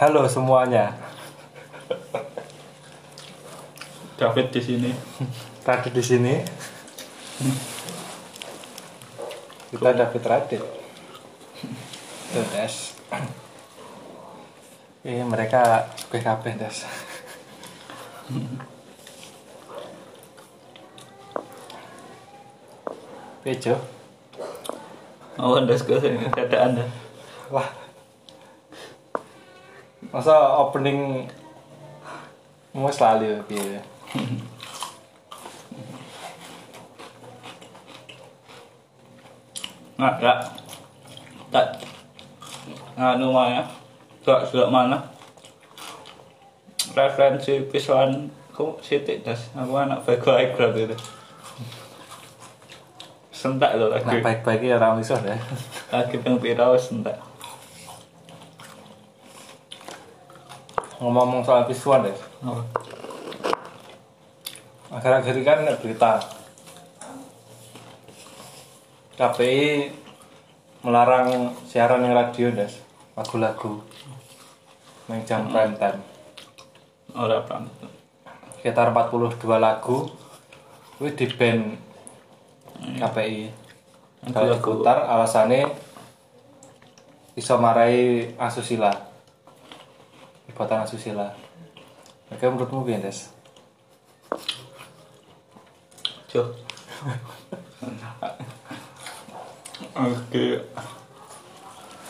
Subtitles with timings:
[0.00, 0.96] Halo semuanya.
[4.16, 4.88] David di sini.
[5.68, 6.32] Radit di sini.
[9.68, 10.64] Kita David Radit.
[12.32, 12.96] Tuh, Des.
[15.04, 16.88] Ini mereka PKP, Des.
[23.44, 23.97] Bejo.
[25.38, 26.84] Oh, anda sekarang ada anda.
[27.54, 27.70] Wah.
[30.10, 31.30] Masa opening
[32.74, 33.78] mau selalu gitu.
[39.98, 40.38] Nggak, nggak.
[41.50, 41.66] Tak.
[42.94, 43.66] Nganu mana?
[44.22, 45.10] Gak sudah mana?
[46.94, 49.50] Referensi visualan kok sitik das.
[49.58, 51.17] Aku anak baik-baik berarti itu.
[53.38, 54.18] Sentak loh Nah, lagi.
[54.18, 55.38] baik-baiknya orang iso deh.
[55.94, 57.14] Lagi peng pirau sentak.
[60.98, 62.18] Ngomong soal visual deh.
[62.42, 62.58] Oh.
[64.90, 66.18] Akhir-akhir ini kan berita
[69.14, 69.94] KPI
[70.82, 72.70] melarang siaran yang radio des
[73.18, 73.82] lagu-lagu
[75.10, 75.98] yang jam prime time
[77.18, 77.66] paham.
[78.58, 80.06] sekitar 42 lagu
[81.02, 81.87] itu di band
[82.78, 83.50] KPI
[84.30, 85.68] kalau Lagu- diputar alasannya
[87.32, 88.90] bisa marai asusila
[90.46, 91.30] perbuatan asusila
[92.28, 93.32] Oke menurutmu gimana des?
[96.28, 96.44] Jo.
[99.96, 100.60] Oke.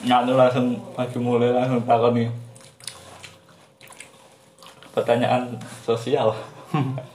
[0.03, 2.29] Nganu langsung lagi mulai langsung takon nih.
[4.91, 5.55] Pertanyaan
[5.87, 6.35] sosial.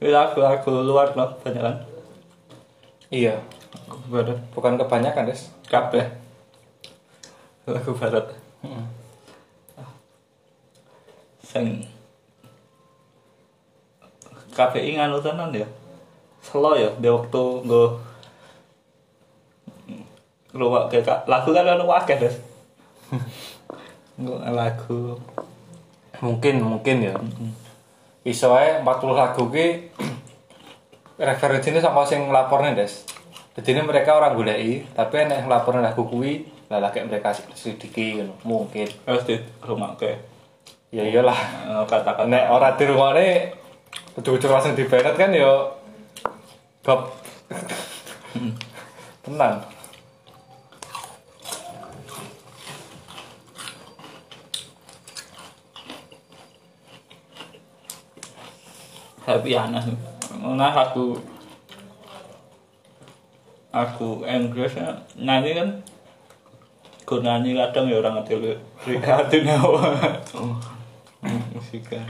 [0.00, 1.76] Ini lagu-lagu luar loh, banyak kan?
[3.12, 3.36] Iya,
[4.08, 4.40] Barat.
[4.56, 6.08] bukan kebanyakan des Kabeh.
[7.68, 8.32] Lagu barat.
[11.44, 11.84] Sing
[14.56, 15.68] KPI nganu tenan ya.
[16.40, 17.84] Selo ya di waktu nggo
[20.50, 22.36] ngrungok ke lagu kan ono akeh, Des.
[24.56, 25.20] Lagu.
[26.20, 27.16] mungkin mungkin ya
[28.26, 29.66] iso ae 40 lagu ki
[31.30, 33.04] referensinya sama sing ngelapornya des.
[33.56, 38.34] Jadi mereka orang goleki tapi enek yang ngelapornya lagu kuwi lah lagi mereka selidiki gitu.
[38.46, 38.88] mungkin.
[39.04, 40.16] Harus di rumah ke
[40.94, 41.38] ya iyalah.
[41.86, 42.24] Kata-kata.
[42.28, 43.52] nek ora di rumah ini
[44.18, 45.76] ujung-ujung langsung di kan yo
[46.82, 47.12] bab
[49.24, 49.69] tenang
[59.26, 59.84] tapi aneh
[60.40, 61.18] nah aku
[63.70, 65.68] aku Inggris ya, nyanyi kan
[67.06, 69.82] gue nyanyi kadang ya orang ngerti lihatin apa
[71.54, 72.06] musikan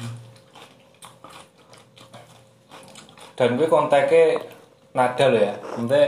[3.40, 4.36] dan gue kontaknya
[4.92, 5.56] nada lo ya.
[5.80, 6.02] Nanti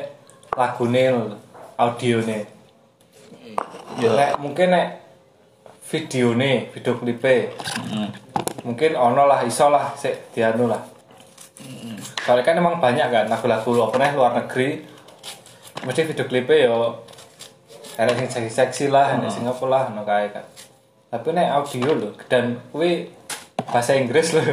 [0.52, 1.24] lagune lho,
[1.80, 2.38] audione.
[3.96, 5.00] Ya nek mungkin nek
[5.88, 8.08] video nih video klipnya mm,
[8.64, 10.80] mungkin ono lah iso lah sik dianu lah
[12.23, 14.84] soalnya kan emang banyak kan lagu-lagu nih luar negeri.
[15.83, 17.03] Mesti video klipnya yo
[17.99, 20.47] ada yang seksi-seksi lah ada sing apa lah no kae kan
[21.12, 23.11] tapi nek audio loh dan kuwi
[23.69, 24.47] bahasa Inggris loh.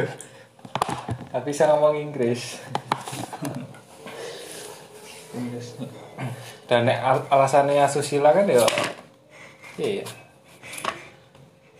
[1.30, 2.58] Tapi bisa ngomong Inggris.
[5.32, 5.78] Inggris.
[6.66, 8.66] Dan nek al- alasannya asusila kan yo
[9.78, 10.04] iya.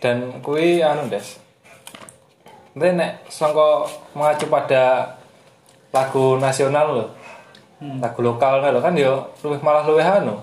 [0.01, 1.37] Dan kui anu des.
[2.73, 3.85] Nanti nek sangka
[4.17, 5.13] mengacu pada
[5.91, 7.09] lagu nasional loh
[7.81, 10.37] lagu lokal loh kan yo luwih malah luwih anu.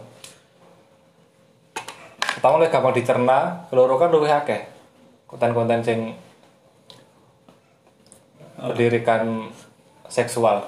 [2.19, 3.39] Pertama luwih gampang dicerna
[3.71, 4.67] keloro kan luwih akeh.
[5.31, 5.99] Konten-konten sing
[8.59, 9.55] pendidikan
[10.11, 10.67] seksual.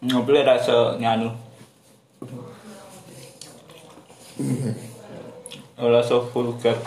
[0.00, 1.28] Ngobrol rasa nyanu.
[5.76, 6.80] Rasa vulgar.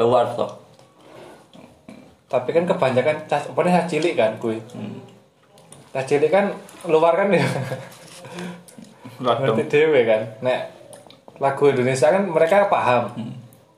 [0.00, 0.61] Keluar toh
[2.32, 4.56] tapi kan kebanyakan cah apa cah cilik kan kui
[5.92, 6.48] cah cilik kan
[6.88, 7.44] luar kan ya.
[9.20, 10.24] Ngerti dewe kan.
[10.40, 10.60] Nek
[11.36, 13.12] lagu Indonesia kan mereka paham.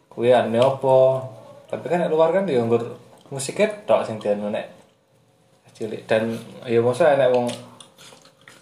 [0.06, 1.27] Kuwi ane apa?
[1.67, 2.95] Tapi kan luar kan ya nggur
[3.35, 4.71] musiknya tok sing dianu nek
[5.75, 6.07] cilik.
[6.07, 7.50] Dan ya masa nek wong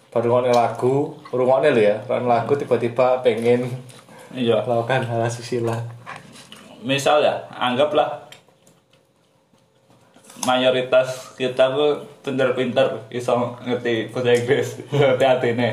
[0.09, 3.65] baru ngone lagu rungokne lho ya kan lagu tiba-tiba pengen
[4.29, 4.61] iya.
[4.61, 5.73] melakukan hal asusila
[6.85, 8.22] misal ya anggaplah
[10.41, 15.69] mayoritas kita ku pinter-pinter iso ngerti bahasa Inggris ngerti artine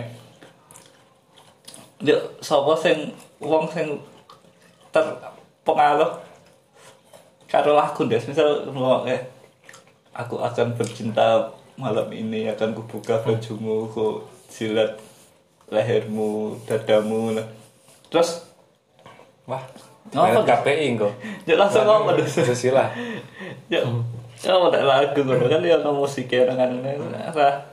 [2.05, 3.97] yo sapa sing wong sing
[4.93, 6.21] terpengaruh
[7.49, 9.09] karo lagu des misal ngono
[10.13, 15.01] aku akan bercinta malam ini akan kubuka bajumu ku jilat
[15.73, 17.47] lehermu dadamu nah.
[18.13, 18.51] terus
[19.51, 19.63] Wah.
[20.15, 21.11] Ngapa, KPI engko?
[21.43, 22.87] ya langsung ngomong Susila.
[23.67, 23.83] ya
[24.41, 26.81] ya mau tak lagu ngono kan ya ono musik ya dengan
[27.29, 27.71] apa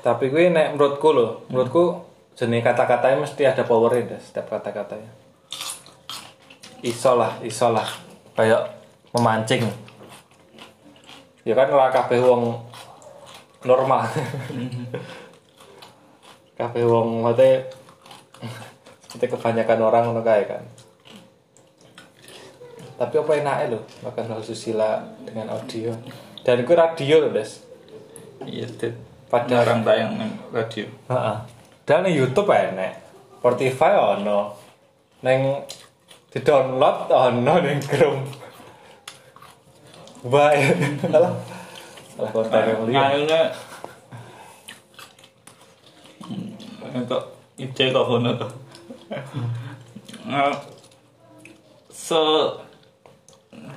[0.00, 2.00] Tapi gue nek menurutku loh, menurutku
[2.32, 5.12] jenis kata-katanya mesti ada powernya deh setiap kata-katanya.
[6.80, 7.84] Iso lah, iso lah.
[8.32, 8.80] Kayak
[9.12, 9.68] memancing.
[11.44, 12.64] Ya kan lah kabeh wong
[13.68, 14.08] normal.
[16.58, 17.68] kabeh wong mate
[19.04, 20.64] seperti kebanyakan orang ngono kae kan.
[23.00, 25.88] Tapi apa enaknya loh makan hal susila dengan audio.
[26.44, 27.64] Dan gue radio loh, Des.
[28.44, 28.92] iya dit
[29.28, 30.12] Pada- orang tayang
[30.52, 31.36] radio Heeh.
[31.84, 32.92] Dan ning YouTube enek.
[33.40, 34.52] Spotify ono.
[35.24, 35.64] Neng
[36.28, 38.28] di download ono ning Chrome.
[40.20, 40.76] Baik.
[41.08, 41.32] Alah.
[42.12, 43.00] Salah konten yang lihat.
[43.16, 43.42] ngayune
[46.90, 47.22] untuk
[47.56, 48.48] ide kok ngono to
[50.20, 50.52] Nah,
[51.90, 52.20] so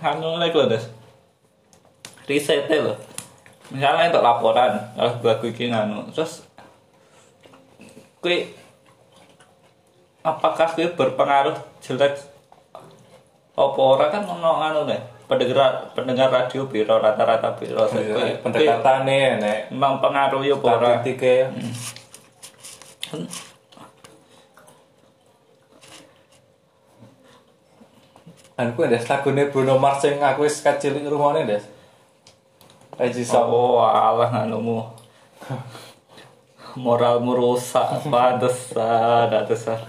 [0.03, 0.83] anu lagi lho des.
[2.27, 2.93] Riset lho.
[3.71, 6.43] Misalnya untuk laporan kalau bagus iki nganu terus
[8.19, 8.51] kui
[10.21, 12.19] apakah kui berpengaruh jelek?
[13.53, 14.11] Apa ora?
[14.11, 19.59] Kan ono anu nih pendengar pendengar radio biro rata-rata biro Iya, Pendekatannya enek.
[19.71, 20.89] memang pengaruh ya apa ora?
[20.99, 21.47] Statistiknya.
[23.07, 23.19] Dan
[28.71, 31.67] ku ndes lagune Bruno Mars sing aku wis kecil rumahnya ndes.
[32.95, 33.49] Reggie Song.
[33.49, 34.85] oh alah nganumu
[36.77, 39.81] moralmu rusak pantesan pantesan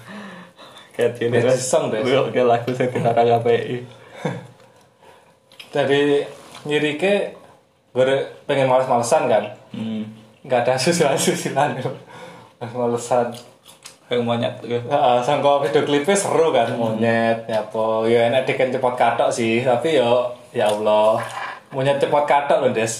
[0.97, 2.07] Reggie Song, Des.
[2.07, 3.77] kayak lagu saya dilarang KPI
[5.75, 6.23] Dari
[6.71, 7.35] nyirike
[7.95, 8.15] gue
[8.47, 9.45] pengen males-malesan kan.
[9.75, 10.03] hmm.
[10.47, 11.83] nggak ada susilan-susilan
[12.59, 13.35] males-malesan
[14.05, 14.85] kayak monyet gitu.
[14.85, 19.65] Heeh, sangka video klipnya seru kan monyet ya apa ya enak diken cepot katok sih
[19.65, 21.21] tapi yo ya Allah
[21.73, 22.93] monyet cepot katok loh des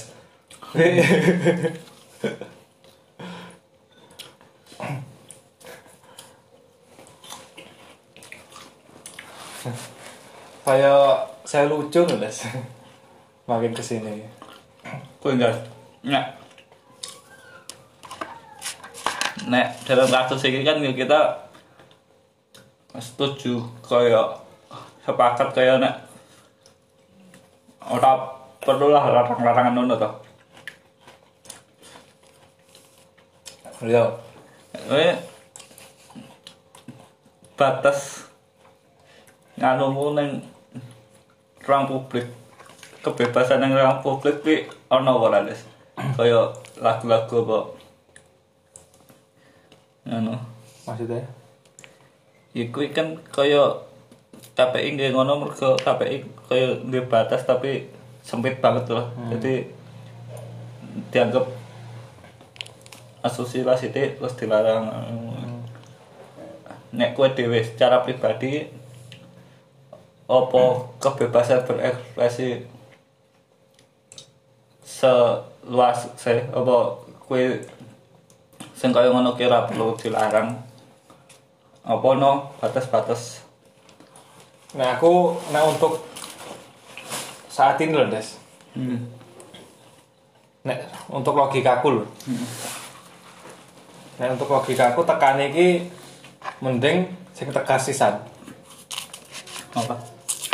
[10.65, 10.93] saya
[11.45, 12.39] saya lucu loh des
[13.45, 14.25] makin ke sini
[15.25, 15.57] Kuwi enggak.
[16.05, 16.44] Nek.
[19.45, 21.45] Nek dalam kasus ini kan kita
[22.97, 24.41] setuju kaya
[25.05, 26.01] sepakat kaya nek
[27.85, 28.25] ora
[28.65, 30.11] perlu lah larang-larangan ngono to.
[33.85, 34.17] Yo,
[34.89, 35.21] Eh
[37.53, 38.25] batas
[39.61, 40.41] nganumu ning
[41.61, 42.33] ruang publik.
[43.05, 44.57] Kebebasan yang ruang publik ki
[44.89, 45.45] ana ora
[46.17, 46.49] kaya
[46.81, 47.84] lagu-lagu apa
[50.05, 50.37] ngono.
[50.85, 51.25] Maksudnya?
[52.55, 53.83] Iku kan kaya
[54.55, 56.17] KPI nggih ngono mergo KPI
[56.47, 57.91] kaya nggih batas tapi
[58.25, 59.69] sempit banget loh jadi
[61.11, 61.45] dianggap
[63.25, 64.85] asosiasi itu terus dilarang.
[66.95, 68.71] Nek kue dewe secara pribadi
[70.25, 70.63] apa
[71.03, 72.65] kebebasan berekspresi
[74.85, 76.77] seluas se apa
[77.27, 77.67] kue
[78.75, 80.59] sing kaya ngono kira perlu dilarang
[81.85, 83.45] apa no batas-batas
[84.75, 86.03] Nah aku, nah untuk
[87.47, 88.35] saat ini loh Des,
[88.75, 88.99] hmm.
[90.67, 92.07] Nek untuk logikaku loh.
[94.19, 95.87] Nek untuk logikaku tekan iki
[96.59, 98.19] mending sing tegas sisan.
[99.75, 99.95] apa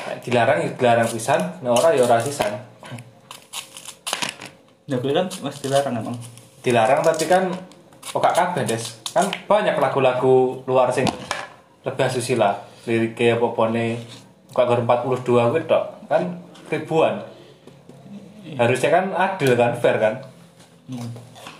[0.04, 2.52] Nek dilarang ya dilarang pisan, nek ora ya ora sisan.
[4.90, 6.18] ya kan mesti dilarang emang
[6.66, 7.46] Dilarang tapi kan
[8.10, 8.84] kok gak kabeh Des.
[9.14, 11.06] Kan banyak lagu-lagu luar sing
[11.86, 12.58] lebih asusila.
[12.84, 14.02] Liriknya apa-apane
[14.50, 15.84] kok gak 42 kuwi tok.
[16.10, 16.22] Kan
[16.70, 17.14] ribuan.
[18.58, 20.14] Harusnya kan adil kan, fair kan.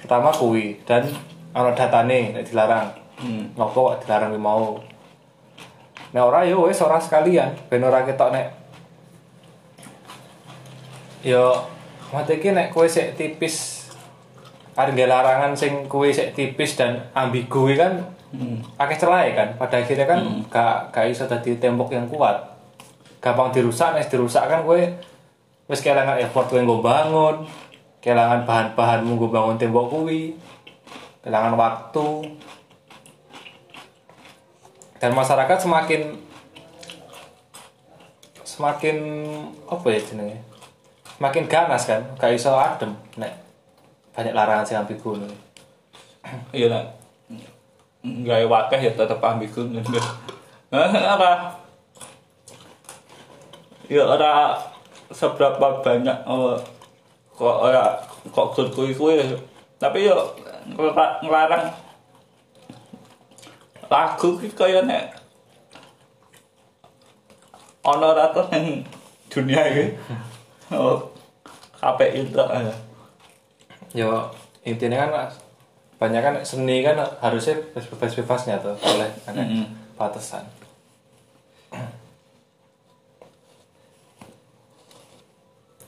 [0.03, 1.07] Pertama kuwi dan
[1.55, 2.89] ana datane nek dilarang.
[3.23, 3.55] hmm.
[3.55, 4.79] Ngopo kok dilarang mau?
[6.11, 8.61] Nek ora ya wis ora sekalian, ben ora ketok nek
[11.21, 11.53] yo
[12.17, 13.80] mate iki nek kowe sik tipis
[14.89, 18.63] nggae larangan sing kowe sik tipis dan ambigu kan Hmm.
[18.79, 19.49] akeh celah kan.
[19.59, 22.39] Pada akhirnya kan gak gak iso dadi tembok yang kuat.
[23.19, 24.79] Gampang dirusak nek dirusak kan kowe
[25.67, 27.43] wis kelangan effort kowe nggo bangun
[27.99, 30.39] kelangan bahan-bahanmu nggo bangun tembok kuwi
[31.27, 32.39] kelangan waktu.
[35.03, 36.15] Dan masyarakat semakin
[38.47, 38.97] semakin
[39.67, 40.39] apa ya jenenge?
[41.19, 43.50] Semakin ganas kan gak iso adem nek
[44.21, 45.33] banyak larangan sih ambigu ngono.
[46.53, 46.85] iya lah
[48.05, 49.65] gaya wakah ya tetep ambigu
[50.69, 51.57] apa
[53.89, 54.61] ya ora
[55.09, 56.61] seberapa banyak oh,
[57.33, 57.97] kok ora
[58.29, 59.41] kok kulku kuwi ya
[59.81, 60.37] tapi yo
[61.25, 61.73] ngelarang
[63.89, 65.17] lagu ki kaya nek
[67.89, 68.85] ana rata ning
[69.33, 69.97] dunia iki
[70.77, 71.09] oh
[71.81, 72.90] KPI itu eh.
[73.97, 74.31] Ya
[74.63, 75.11] intinya kan
[76.01, 79.67] banyak kan seni kan harusnya bebas-bebasnya tuh oleh ada Mm-mm.
[79.99, 80.45] batasan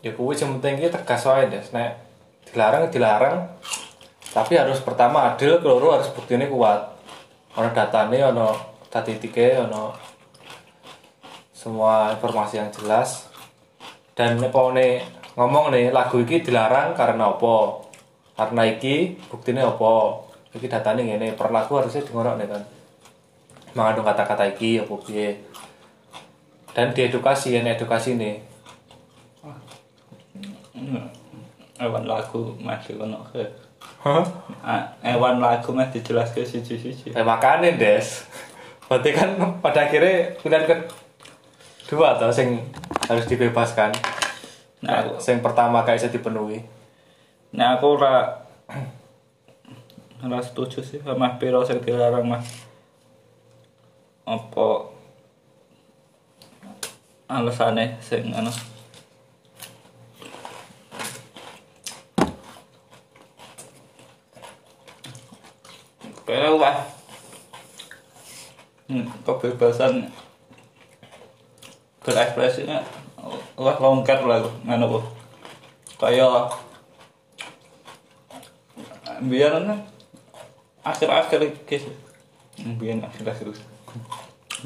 [0.02, 1.70] ya kuwi sing penting ki tegas wae Des.
[1.70, 1.96] Nek
[2.50, 3.36] dilarang dilarang.
[4.34, 6.98] Tapi harus pertama adil keloro harus buktine kuat.
[7.56, 8.52] Ono datane ono
[8.90, 9.94] statistike ono
[11.54, 13.30] semua informasi yang jelas.
[14.12, 15.06] Dan pokoknya
[15.38, 17.54] ngomong nih lagu iki dilarang karena apa
[18.42, 20.18] karena iki buktinya apa?
[20.50, 22.62] Iki datanya ngene per lagu harusnya dingorok nih kan.
[23.78, 25.38] Mengandung kata-kata iki apa piye.
[26.74, 28.42] Dan diedukasi ya edukasi nih
[31.82, 33.42] Ewan lagu masih kono ke.
[34.02, 34.22] Hah?
[34.62, 37.14] Ah, Ewan lagu mah dijelaske siji-siji.
[37.14, 38.26] Eh makanya des.
[38.86, 40.86] Berarti kan pada akhirnya pilihan
[41.86, 42.62] kedua atau sing
[43.06, 43.94] harus dibebaskan.
[44.82, 46.58] Nah, aku, sing pertama kayak bisa dipenuhi
[47.52, 48.48] nah aku ora
[50.24, 52.42] ora setuju sih sama piro sing dilarang mah.
[54.24, 54.88] Apa
[57.28, 58.52] alasane sing anu
[66.22, 66.76] Pero wah
[68.88, 70.08] hmm, kebebasan
[72.00, 72.80] berekspresinya
[73.56, 75.04] wah longgar lah ngono kok
[76.00, 76.48] kaya
[79.28, 79.52] biar
[80.82, 81.78] akhir-akhir iki.
[82.78, 83.46] Biar akhir-akhir.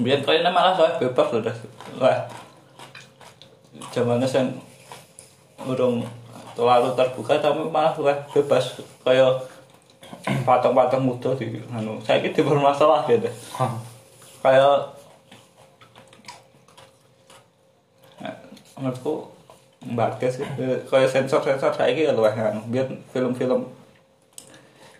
[0.01, 1.57] Biar kaya malah saya bebas udah
[1.97, 2.29] lah
[3.93, 4.53] zamannya saya
[5.65, 6.05] urung
[6.53, 8.81] terlalu terbuka tapi malah saya bebas.
[9.05, 9.41] Kaya
[10.47, 13.27] patang-patang muda di anu saya ini bermasalah gitu
[14.43, 14.75] kayak
[18.23, 18.35] eh,
[18.79, 19.27] menurutku
[19.95, 20.47] bagus sih
[20.87, 22.63] kayak sensor sensor saya ini luwih anu.
[22.71, 23.67] Biar film-film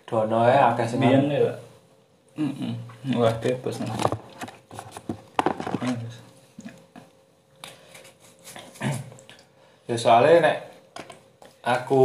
[0.07, 1.53] dono ya akeh sing biar ya
[2.39, 2.73] Heeh.
[3.19, 3.97] wah bebas nah.
[9.87, 10.57] Ya soalnya nek
[11.63, 12.03] aku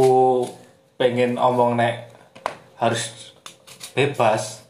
[0.95, 2.15] pengen omong nek
[2.79, 3.35] harus
[3.91, 4.63] bebas.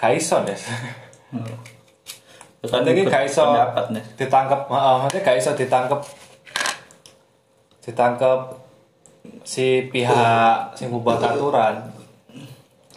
[0.00, 0.64] Kaiso des.
[2.64, 6.00] Kan Berarti gak iso pendapat nih ditangkep, heeh, maksudnya gak iso ditangkep
[7.86, 8.40] ditangkep
[9.48, 11.88] si pihak sing ngubah aturan.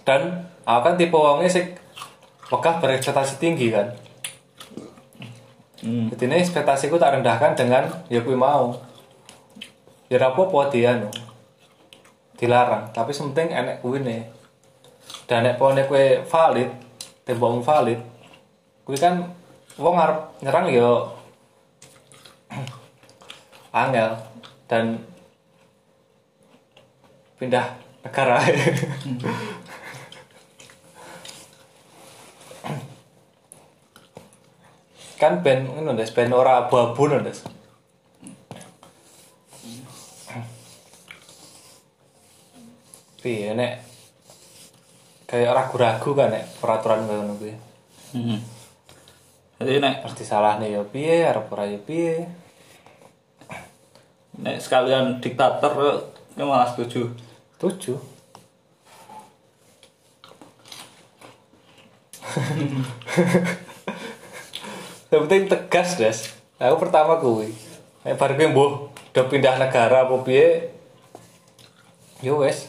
[0.03, 1.71] Dan aku kan tipe wongnya sing
[2.51, 3.87] wegah berekspektasi tinggi kan.
[5.79, 6.11] hmm.
[6.11, 8.75] Jadi ini ekspektasiku tak rendahkan dengan ya kuwi mau.
[10.11, 11.07] Ya apa-apa dia no.
[12.35, 14.27] Dilarang, tapi sementing enek kuwi nih.
[15.23, 16.67] Dan nek pone kuwi valid,
[17.23, 18.01] tembokmu valid,
[18.83, 19.23] kuwi kan
[19.79, 20.89] wong arep nyerang ya
[23.87, 24.11] angel
[24.67, 24.99] dan
[27.41, 27.73] pindah
[28.05, 28.37] negara.
[35.17, 37.41] kan band ngono Des, band ora abu-abu no Des.
[43.21, 43.81] Piye nek
[45.25, 47.53] kayak ragu-ragu kan nek peraturan kaya ngono kuwi.
[48.13, 48.37] Hmm.
[49.61, 52.29] Jadi nek Harus disalahne ya piye, arep ora ya piye.
[54.41, 56.01] nek sekalian diktator
[56.33, 57.30] ya malah setuju.
[57.61, 57.99] Tujuh.
[65.13, 66.19] Yang penting tegas, Des.
[66.57, 67.53] Aku pertama kuwi.
[68.01, 70.73] Nek bar kuwi mbuh udah pindah negara apa piye?
[72.25, 72.65] Yo wes.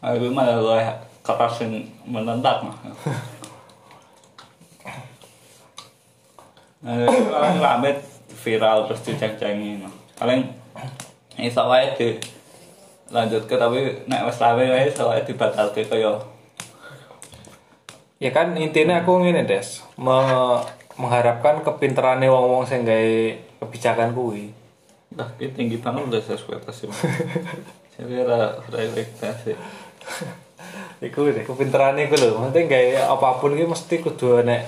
[0.00, 0.88] Aku malah luwih
[1.20, 2.76] keras sing menentang mah.
[6.84, 7.90] Eh, paling rame
[8.44, 9.92] viral terus diceng-cengi mah.
[10.20, 10.48] Paling
[11.40, 12.20] iso wae di
[13.12, 16.16] lanjut ke tapi nek wis rame wae wae dibatalke kaya
[18.22, 20.64] Ya kan intinya aku ngene Des, me-
[20.96, 24.54] mengharapkan kepinterane wong-wong sing gawe kebijakan kuwi.
[25.12, 26.88] Ini tinggi banget udah ekspektasi.
[27.98, 29.52] Jadi ora ora ekspektasi.
[31.04, 32.38] iku deh kepinteran iku lho.
[32.38, 34.62] Maksudnya kayak apa pun iki mesti kudu enek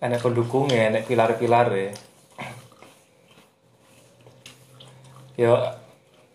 [0.00, 1.92] enek pendukungnya enek pilar-pilar ya
[5.36, 5.52] yo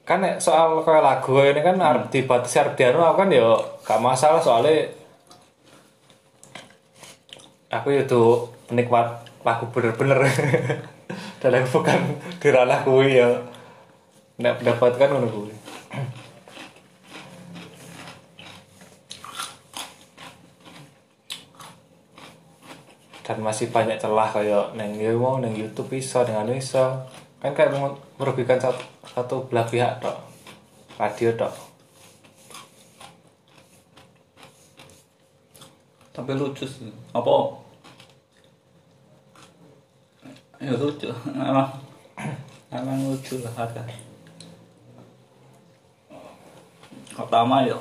[0.05, 4.37] kan soal kayak lagu ini kan arep dibatasi arep dianu aku kan yo gak masalah
[4.37, 4.85] soalnya
[7.73, 8.23] aku itu
[8.69, 10.25] penikmat lagu bener-bener.
[11.41, 11.99] Dan aku bukan
[12.41, 13.29] di ranah kuwi ya
[14.41, 15.53] nek pendapat kan ngono kuwi.
[23.25, 27.09] Dan masih banyak celah kayak neng mau neng YouTube bisa dengan bisa
[27.41, 27.77] kan kayak
[28.17, 28.81] merugikan satu,
[29.15, 30.19] satu belah pihak tok
[30.99, 31.55] radio tok
[36.15, 36.87] Tapi lucu sih.
[37.11, 37.59] Apa?
[40.63, 41.11] Ya lucu.
[41.27, 41.75] Emang
[42.71, 43.83] emang lucu lah ada.
[47.11, 47.75] Pertama ya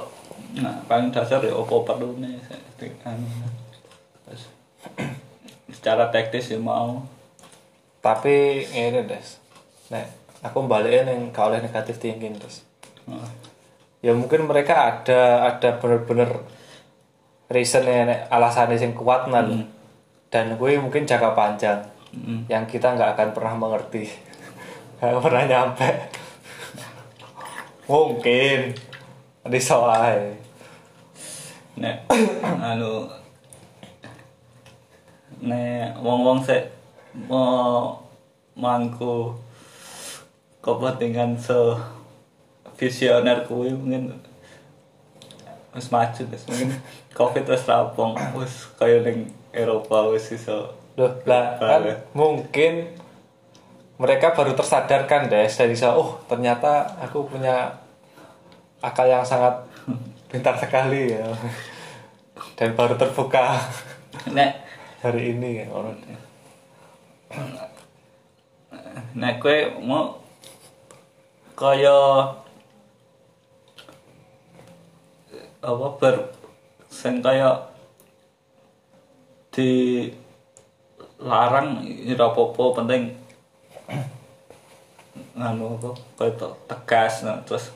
[0.62, 2.38] nah, paling dasar ya apa perlu nih
[5.74, 7.02] secara teknis ya mau
[7.98, 9.42] tapi ini des
[9.90, 12.60] nek aku balikin yang kau oleh negatif thinking des
[13.04, 13.28] Nah,
[14.00, 16.40] ya mungkin mereka ada ada bener-bener
[17.52, 19.68] reason nek alasannya yang kuat nan.
[20.32, 21.80] Dan gue mungkin jangka panjang.
[22.14, 22.46] Mm.
[22.46, 24.06] yang kita nggak akan pernah mengerti.
[25.02, 25.90] Nggak pernah nyampe.
[27.90, 28.70] Mungkin.
[29.44, 30.38] Di soal
[31.74, 32.06] nek
[32.70, 33.10] anu
[35.42, 36.70] nek wong-wong sek
[37.26, 37.98] mau
[38.54, 39.34] mangku
[40.64, 41.76] kepentingan se
[42.80, 44.16] visioner kuwi mungkin
[45.76, 46.72] wis maju wis mungkin
[47.12, 52.06] covid wis rampung wis kaya ning Eropa wis iso Loh, lah kan Bale.
[52.16, 52.86] mungkin
[53.98, 57.82] mereka baru tersadarkan deh dari so, oh ternyata aku punya
[58.78, 59.52] akal yang sangat
[60.32, 61.26] pintar sekali ya
[62.58, 63.58] dan baru terbuka
[64.32, 64.64] nek
[65.04, 65.98] hari ini ya orang
[69.14, 70.23] nek kowe mau
[71.54, 71.96] kaya
[75.64, 76.16] apa ber
[76.90, 77.70] sing kaya
[79.54, 79.70] di
[81.22, 83.02] larang ora apa-apa penting
[85.38, 86.32] anu apa kaya
[86.68, 87.70] tegas nah, terus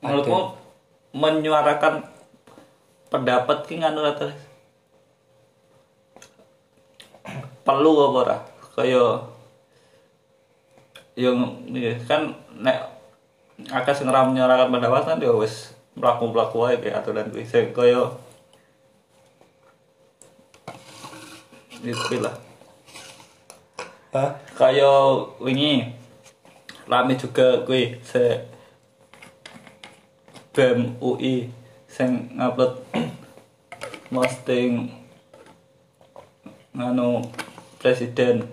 [0.00, 0.56] menurutmu
[1.12, 2.04] menyuarakan
[3.12, 4.36] pendapat ki nganu terus
[7.68, 8.38] perlu apa ora?
[8.72, 9.04] Kaya
[11.18, 12.30] yang iya, kan
[12.62, 12.78] nek
[13.66, 17.42] akeh sing ora menyuarakan pendapat kan ya wis mlaku-mlaku wae kayak aturan kuwi.
[17.42, 18.14] Sing kaya
[21.82, 22.38] itu lah.
[24.14, 24.30] Hah?
[24.54, 24.90] kaya
[25.42, 25.90] wingi
[26.86, 28.46] rame juga kuwi se
[30.54, 31.50] BEM UI
[31.90, 32.78] sing ngupload
[34.14, 34.90] posting
[36.74, 37.26] nganu
[37.78, 38.46] presiden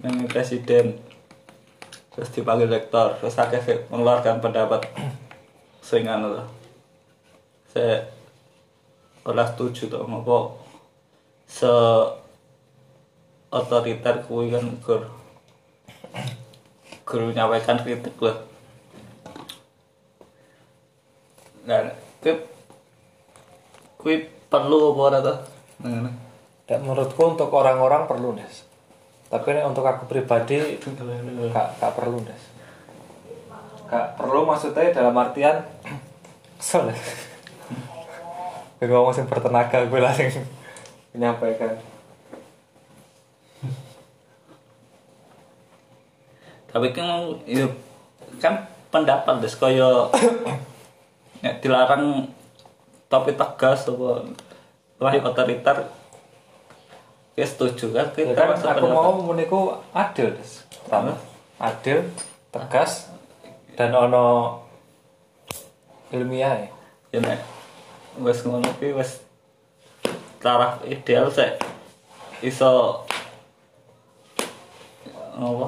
[0.00, 1.00] nang presiden
[2.16, 3.14] terus dipanggil rektor.
[3.20, 4.88] Terus akeh sing mengeluarkan pendapat.
[5.86, 6.56] Anu lah
[7.76, 8.08] saya
[9.22, 10.36] ora setuju tuh apa
[11.44, 11.70] se
[13.52, 15.06] otoriter kuwi kan gur
[17.04, 18.40] guru nyampaikan kritik lah.
[21.68, 21.92] Nah
[22.24, 22.34] kuwi
[24.00, 24.14] kuwi
[24.48, 25.38] perlu apa ora tuh?
[25.84, 26.10] Ngono.
[26.66, 28.65] dan menurutku untuk orang-orang perlu des
[29.26, 30.78] tapi untuk aku pribadi
[31.50, 32.42] gak, gak perlu des.
[33.90, 35.66] Gak perlu maksudnya dalam artian
[36.58, 36.90] kesel
[38.76, 40.46] gue ngomong sing bertenaga gue langsung
[41.10, 41.74] menyampaikan.
[46.70, 47.66] Tapi kan ya,
[48.36, 49.90] kan pendapat des ya,
[51.64, 52.30] dilarang
[53.06, 54.28] tapi tegas apa
[54.98, 55.76] wah otoriter
[57.36, 58.08] ya setuju kan?
[58.16, 58.96] Ya kita kan aku pendapat.
[58.96, 59.60] mau meniku
[59.92, 60.32] adil
[60.82, 61.12] pertama
[61.60, 62.00] adil
[62.48, 63.12] tegas
[63.76, 64.58] dan ono
[66.08, 66.64] ilmiah.
[66.64, 66.68] Ya.
[67.12, 67.40] ya nek.
[68.24, 69.20] Wis ngono kuwi wis
[70.40, 71.60] taraf ideal sik
[72.40, 73.04] iso
[75.36, 75.66] apa?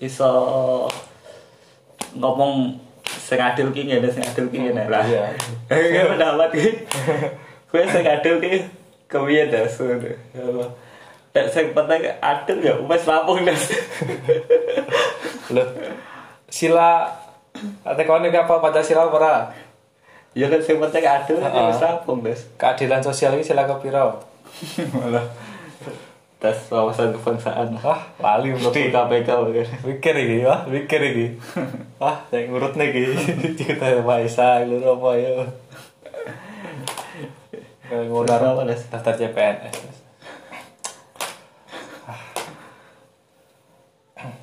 [0.00, 0.32] Iso
[2.16, 4.88] ngomong sing adil ki ngene sing adil ki ngene.
[4.88, 5.36] Lah Iya.
[6.16, 6.88] Pendapat ki.
[7.68, 8.64] Kowe sing adil ki
[9.12, 10.72] kepiye das ngono
[11.32, 13.72] Nek sing penting adil ya wis rampung das
[15.48, 15.64] Loh,
[16.52, 17.08] sila
[17.56, 19.36] ini apa Pancasila apa ora?
[20.36, 24.20] ya nek sing penting adil ya wis rampung das Keadilan sosial ini sila kepiro?
[24.92, 25.24] malah
[26.36, 28.90] tes wawasan kebangsaan Wah, lali mesti.
[28.90, 29.30] KPK.
[29.86, 31.26] Mikir iki, wah, mikir iki.
[32.02, 33.02] Wah, saya ngurut nih iki.
[33.62, 35.30] Kita Maisa, lu apa ya?
[38.66, 38.82] Des?
[38.90, 40.01] daftar CPNS.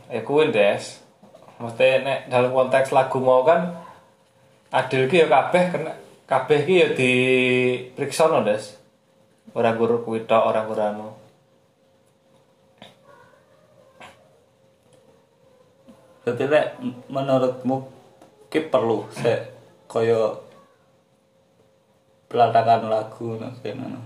[0.10, 1.02] Ya kuwi, Des.
[1.60, 3.76] Mesti nek dalam konteks lagu mau kan
[4.72, 5.92] adil ki ya kabeh kena
[6.24, 8.80] kabeh ki ya diperiksa no, Des.
[9.52, 11.10] Ora guru kuwi tok, ora anu.
[16.24, 16.68] Berarti nek
[17.10, 17.76] menurutmu
[18.54, 19.50] ki perlu se
[19.89, 20.38] kaya
[22.30, 24.02] pelatakan lagu nang ngono.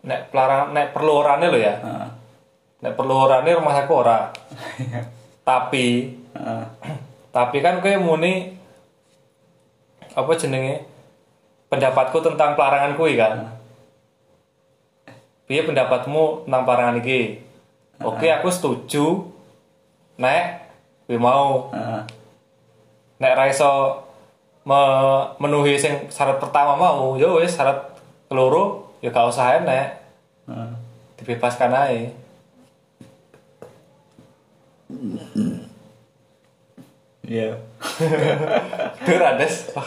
[0.00, 1.76] Nek pelarang nek perlu orane lho ya.
[1.76, 2.19] Heeh.
[2.80, 4.32] Nek perlu orane rumah aku ora.
[5.48, 6.64] tapi Heeh.
[7.36, 8.58] tapi kan kowe muni
[10.10, 10.82] apa jenenge
[11.70, 13.60] pendapatku tentang pelarangan kuwi kan.
[15.46, 17.42] Piye pendapatmu tentang pelarangan iki?
[18.00, 19.28] Oke, aku setuju.
[20.16, 20.66] Nek
[21.06, 22.02] kuwi mau Heeh.
[23.20, 24.00] nek ra iso
[24.64, 27.96] memenuhi sing syarat pertama mau, ya wis syarat
[28.28, 29.98] keloro ya gak usah enek,
[30.48, 30.70] Heeh.
[31.20, 32.12] dibebaskan ae.
[37.26, 37.54] Iya.
[39.06, 39.70] Durades.
[39.76, 39.86] Wah.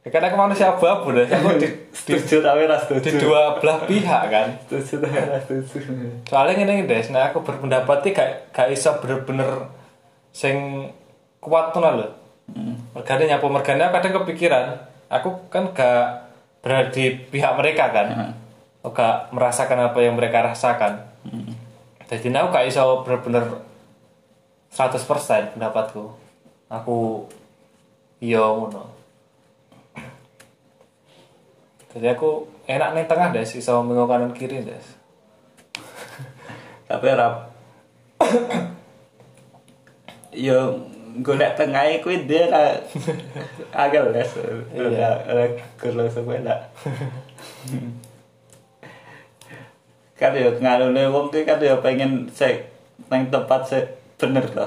[0.00, 1.28] Ya kan aku manusia abu-abu deh.
[1.28, 3.20] Aku di, di, Setuju tapi ras di setuju.
[3.20, 4.48] dua belah pihak kan.
[4.64, 5.92] Setuju tapi ras setuju.
[6.24, 9.68] Soalnya ini Des, nah aku berpendapat iki gak gak iso bener-bener
[10.32, 10.88] sing
[11.36, 12.08] kuat tuh lho.
[12.96, 16.32] Mergane nyapu mergane kadang kepikiran, aku kan gak
[16.64, 18.32] berada di pihak mereka kan.
[18.80, 21.09] Aku gak merasakan apa yang mereka rasakan.
[22.10, 23.62] Jadi aku gak iso bener-bener
[24.74, 26.10] 100% pendapatku.
[26.66, 27.30] Aku
[28.18, 28.90] iya ngono.
[31.94, 34.86] Jadi aku enak nih tengah des, iso mengo kanan kiri des.
[36.90, 37.54] Tapi rap.
[40.34, 40.90] Yo
[41.22, 42.74] golek tengah kuwi dia lah
[43.86, 44.30] agak les.
[44.74, 45.30] Iya.
[45.30, 45.46] Ora
[45.78, 46.74] kalau sepeda.
[50.20, 52.68] Kan yo ngalune wong ki kan yo pengen sik
[53.08, 53.84] nang tempat sik
[54.20, 54.66] bener to.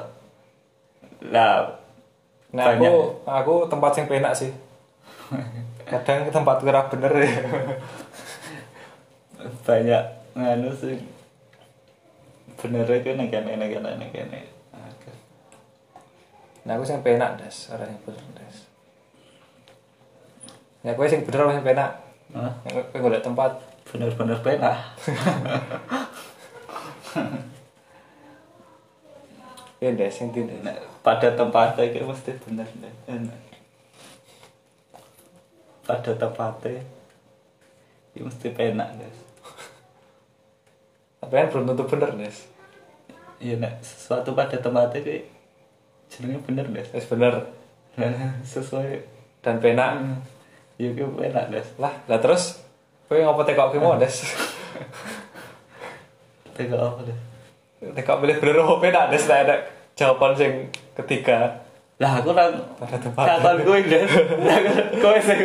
[1.29, 1.83] Lah
[2.53, 2.85] Nah Banyak.
[2.85, 2.93] aku
[3.25, 4.53] aku tempat yang penak sih.
[5.89, 7.33] Kadang tempat kira bener ya.
[9.43, 10.03] banyak
[10.39, 10.95] nganu sih
[12.55, 14.39] bener itu nang kene nang kene nang kene.
[16.63, 18.57] Nah aku yang penak des, orang yang bener des.
[20.85, 21.91] Ya aku yang bener yang penak.
[22.69, 23.51] Aku golek tempat.
[23.91, 24.77] Bener-bener penak.
[29.83, 29.91] Ya
[30.31, 30.63] tidak.
[30.63, 32.63] Nek pada tempatnya kayak mesti bener.
[33.03, 33.39] Enak.
[35.83, 36.79] Pada tempatnya
[38.15, 39.19] ya mesti penak guys.
[41.19, 42.47] Tapi kan belum tentu bener des.
[43.43, 45.27] Iya nek sesuatu pada tempatnya kayak
[46.07, 46.87] jenenge bener guys.
[46.95, 47.51] Des bener
[48.47, 49.03] Sesuai
[49.43, 50.23] dan penak.
[50.79, 51.69] ya kayak penak guys.
[51.75, 52.62] Lah, lah terus
[53.13, 54.25] kowe ngopo tekok ki mau des?
[56.57, 57.17] Tengok apa deh.
[57.93, 59.55] Tekok pilih bener apa penak des tak ada
[59.93, 61.61] jawaban sing ketiga.
[62.01, 63.37] Lah aku nang Pada tempatnya.
[63.37, 64.09] Takon gue guys.
[64.97, 65.39] Kowe sing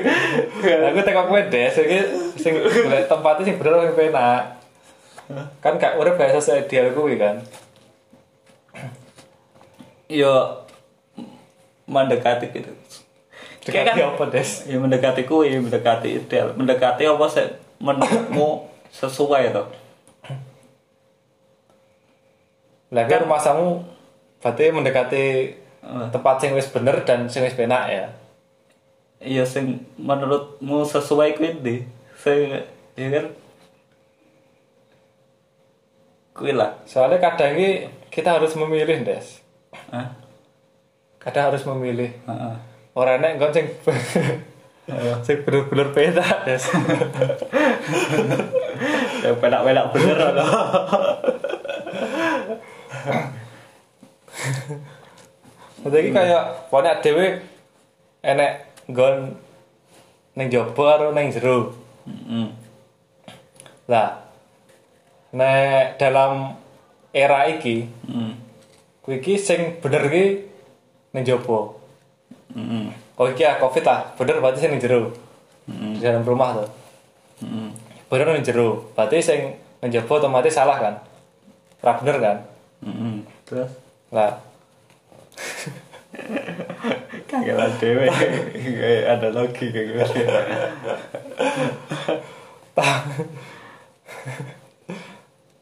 [0.65, 1.99] aku tekok kowe des, iki
[2.41, 2.57] sing
[3.05, 4.43] tempatnya sing bener sing penak.
[5.61, 7.45] Kan gak urip gak sesuai ideal kuwi kan.
[10.09, 10.65] yo
[11.85, 12.73] mendekati gitu.
[13.69, 14.51] Dekati kan apa des?
[14.65, 16.57] ya mendekati kuwi, mendekati ideal.
[16.57, 17.47] Mendekati apa sih
[17.79, 19.65] menurutmu sesuai to?
[22.89, 23.85] Lah kan rumah samu
[24.41, 25.25] berarti mendekati
[25.79, 26.07] Eh.
[26.11, 28.05] tempat sing wis bener dan sing wis penak ya.
[29.23, 31.77] Iya sing menurutmu sesuai kuwi ndi?
[32.19, 32.51] Sing
[32.99, 33.27] ya kan
[36.35, 36.83] kuwi lah.
[36.83, 39.43] Soalnya kadang ini kita harus memilih, Des.
[39.95, 40.19] Hah?
[41.23, 42.15] Kadang harus memilih.
[42.27, 42.55] Heeh.
[42.99, 43.67] Orang nek nggon sing
[45.47, 46.65] bener-bener penak, Des.
[49.23, 50.47] Ya penak-penak bener to.
[55.89, 57.27] Jadi kayak pokoknya dhewe
[58.23, 58.53] enek
[58.91, 59.35] nggon
[60.35, 61.75] ning jaba karo ning jero.
[62.07, 62.47] Heeh.
[63.87, 64.27] Lah
[65.35, 66.55] nek dalam
[67.15, 68.31] era iki Heeh.
[69.03, 70.51] kuwi iki sing bener iki
[71.15, 71.78] ning jaba.
[72.55, 72.87] Heeh.
[73.19, 75.11] Oh iki ya Covid lah, bener berarti sing ning jero.
[75.69, 75.93] Heeh.
[75.99, 76.69] Di dalam rumah tuh.
[77.45, 77.69] Heeh.
[78.09, 78.89] Bener ning jero.
[78.97, 79.41] Berarti sing
[79.91, 80.95] jaba otomatis salah kan?
[81.85, 82.37] Ora bener kan?
[82.85, 83.15] Heeh.
[83.45, 83.71] Terus
[84.09, 84.41] Lah
[87.29, 90.25] Kangelan dhewe kayak analogi kayak gitu.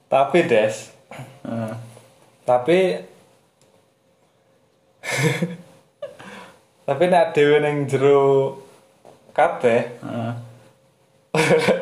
[0.07, 0.95] Tapi Des,
[1.43, 1.75] Heeh.
[2.47, 2.79] tapi
[6.87, 8.57] tapi nek dhewe ning jero
[9.35, 10.33] kabeh Heeh.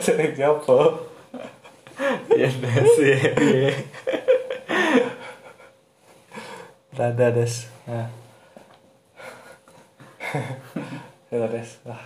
[0.04, 1.12] sing jopo
[2.34, 3.14] Ya sih.
[6.98, 7.70] Rada Des.
[7.86, 8.10] Nah.
[11.30, 11.70] Ya Des.
[11.86, 12.02] Wah.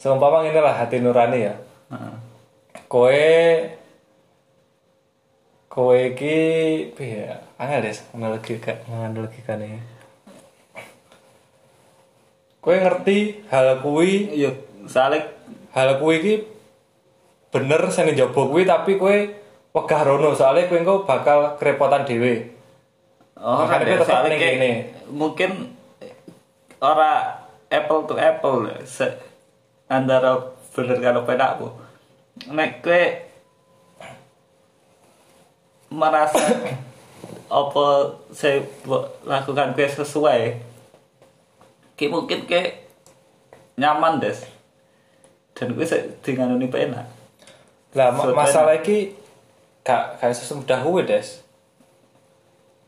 [0.00, 1.54] Seumpama ngene lah hati nurani ya.
[2.88, 3.76] Koe
[6.08, 6.36] iki
[6.96, 7.28] piye?
[7.28, 7.36] ya?
[7.60, 8.56] Angel Des, analogi
[8.88, 9.60] analogikan
[12.66, 14.50] Kowe ngerti hal kuwi Yo
[14.90, 15.30] soalnya
[15.70, 16.34] hal kuwi iki
[17.54, 19.14] bener sing njaba kuwi tapi kowe
[19.70, 22.58] wegah rono soalnya kowe engko bakal kerepotan dhewe.
[23.38, 24.70] Oh, gue tetap soalnya ning kene.
[25.14, 25.50] Mungkin
[26.82, 27.38] ora
[27.70, 29.14] apple to apple se
[29.86, 30.34] antara
[30.74, 31.70] bener karo pedakku.
[32.50, 33.02] Nek kowe
[35.94, 36.50] merasa
[37.62, 37.86] apa
[38.34, 38.66] saya
[39.22, 40.65] lakukan kowe sesuai
[41.96, 42.84] ki mungkin ke
[43.76, 44.44] nyaman des
[45.52, 45.84] dan gue
[46.20, 47.06] dengan ini enak
[47.96, 49.16] Lah Soalnya- masalah iki
[49.80, 51.40] gak gak semudah kuwi, Des.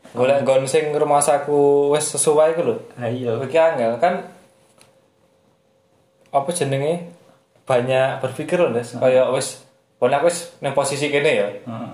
[0.09, 2.77] Golek nggon sing rumasaku wis sesuai ku lho.
[2.95, 4.29] ayo Iki angel kan
[6.29, 7.09] apa jenenge
[7.65, 8.85] banyak berpikir loh, Des.
[8.85, 9.65] Kayak wis
[9.97, 11.47] pokoknya aku wis ning posisi kene ya.
[11.49, 11.91] Heeh.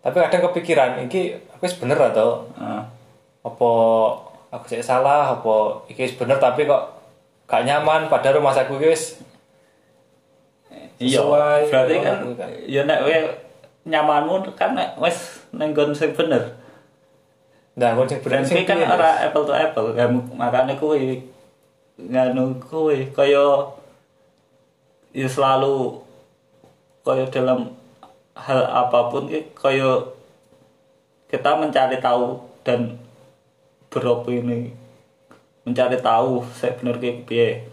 [0.00, 2.82] Tapi kadang kepikiran iki aku wis bener atau Heeh.
[3.44, 3.70] apa
[4.52, 6.92] aku sih salah apa iki wis bener tapi kok
[7.48, 9.04] gak nyaman padahal rumah saku iki wis
[11.02, 12.48] Iya, berarti kan kan.
[12.62, 13.16] ya nek we
[13.90, 16.54] nyamanmu kan nek wis ning nggon sing bener.
[17.74, 21.24] nah kon sing bener sing kan ora apple to apple, kan makane kuwi
[21.98, 23.66] nganu kuwi kaya
[25.10, 25.96] ya selalu
[27.02, 27.72] kaya dalam
[28.36, 29.90] hal apa pun kaya
[31.26, 33.01] kita mencari tahu dan
[33.92, 34.72] beropini
[35.68, 37.68] mencari tahu saya bener ki piye.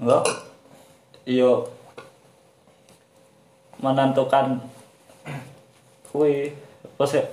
[0.00, 0.24] Enggak?
[1.28, 1.68] Iyo
[3.78, 4.64] menentukan
[6.08, 6.50] kui
[6.96, 7.24] apa sih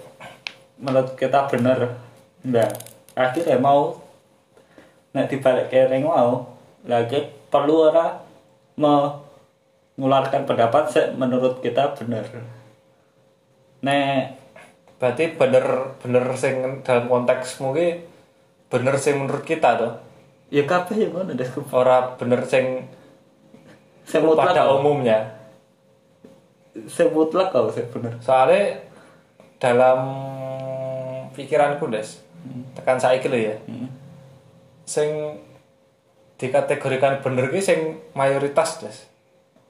[0.78, 1.96] menurut kita bener.
[2.44, 2.76] Enggak
[3.18, 3.98] akhirnya mau
[5.18, 6.46] nek dibalik kering mau
[6.86, 8.22] lagi perlu ora
[8.78, 12.46] mengeluarkan pendapat sih menurut kita bener.
[13.82, 14.38] Nek
[15.02, 18.06] berarti bener bener sing dalam konteks mungkin
[18.68, 19.94] bener sing menurut kita tuh
[20.52, 22.88] ya kabeh ya ngono deh ora bener sing
[24.08, 24.80] Sing mutlak pada kok.
[24.80, 25.20] umumnya.
[26.88, 28.16] Sing mutlak kok sih bener?
[28.24, 28.88] Soalnya
[29.60, 30.00] dalam
[31.36, 32.24] pikiranku des
[32.72, 33.56] tekan saiki lho ya.
[33.68, 33.92] Hmm.
[34.88, 35.36] sing
[36.40, 38.98] dikategorikan bener ki sing mayoritas des.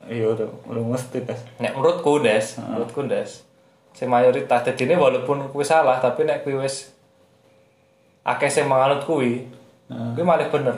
[0.06, 1.42] Iya udah udah mesti des.
[1.58, 3.42] Nek menurutku des menurutku des
[3.98, 4.62] sing mayoritas.
[4.62, 6.94] Jadi ini walaupun kuwi salah tapi nek kuwi wis
[8.28, 9.48] akeh sing manganut kuwi
[9.88, 10.76] kuwi malah bener.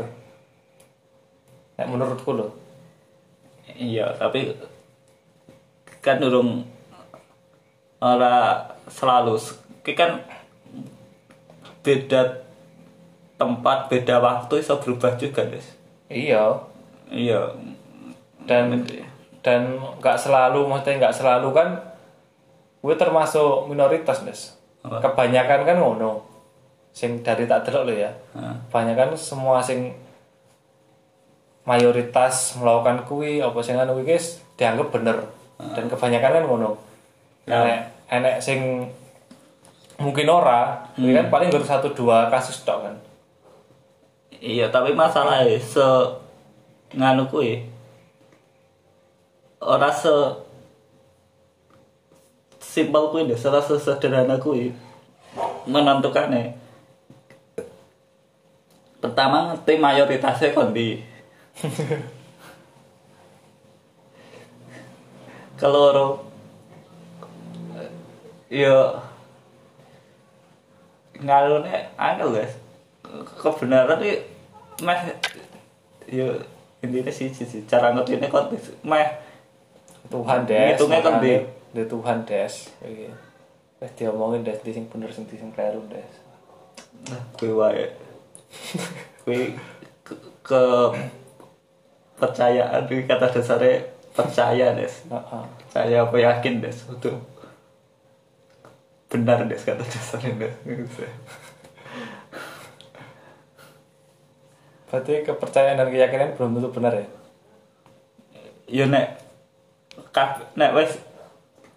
[1.80, 2.48] Nek menurutku lho.
[3.74, 4.54] Iya, tapi
[6.04, 6.68] kan durung
[8.00, 9.40] ora selalu
[9.82, 10.22] Ki kan
[11.82, 12.44] beda
[13.40, 15.66] tempat, beda waktu bisa berubah juga, Des.
[16.12, 16.60] iya.
[17.10, 17.56] Iya.
[18.46, 18.86] dan
[19.42, 21.70] dan nggak selalu maksudnya nggak selalu kan
[22.82, 24.42] gue termasuk minoritas des.
[24.86, 25.04] Apa?
[25.04, 26.29] kebanyakan kan ngono
[26.93, 28.12] sing dari tak delok lo ya.
[28.36, 28.56] Heeh.
[28.69, 29.95] kebanyakan semua sing
[31.63, 35.17] mayoritas melakukan kui apa sing anu guys dianggap bener.
[35.60, 36.71] Dan kebanyakan kan ngono.
[37.45, 37.65] Ya.
[37.65, 38.60] enek enek sing
[39.99, 42.95] mungkin ora kuwi kan paling baru satu dua kasus tok kan.
[44.39, 45.84] Iya, tapi masalahnya se
[46.95, 47.67] nganu kuwi
[49.60, 50.12] ora se
[52.63, 54.71] simpel kuwi Des, ora sesederhana kuwi
[55.67, 56.56] menentukannya
[59.00, 61.00] pertama ngerti mayoritasnya kondi
[65.60, 66.24] keloro
[68.50, 68.96] yo.
[71.20, 71.68] Ngalune
[72.00, 72.56] angel guys.
[73.44, 74.24] Kebenaran iki
[74.88, 75.00] meh.
[76.08, 76.40] Yo
[76.80, 77.68] intinya sih sih sih.
[77.68, 79.08] cara ngerti ini konteks meh.
[80.10, 81.44] Tuhan des Ngitungnya kan di-
[81.76, 83.12] di Tuhan des iki.
[83.84, 86.08] Wis diomongin des di sing bener sing di sing keliru des.
[87.12, 87.84] Nah gue wae
[89.26, 89.56] gue
[90.04, 90.64] ke, ke
[92.20, 95.44] percayaan gue kata dasarnya percaya des Heeh.
[95.72, 97.12] saya apa yakin des itu
[99.10, 100.54] benar des kata dasarnya des
[104.90, 107.06] Berarti kepercayaan dan keyakinan belum tentu benar ya?
[108.66, 109.22] ya nek
[110.10, 110.98] kab nek wes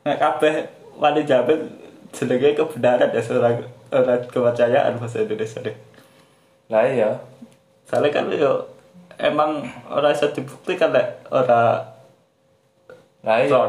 [0.05, 0.65] nek kabeh
[0.97, 1.61] wali jabat
[2.13, 3.51] jenenge kebenaran ya ora
[3.93, 5.77] ora kepercayaan bahasa Indonesia deh.
[6.73, 7.21] Lah iya.
[7.85, 8.65] Soalnya kan yo
[9.21, 9.61] emang
[9.93, 11.85] ora bisa dibuktikan nek ora
[13.21, 13.61] Lah iya.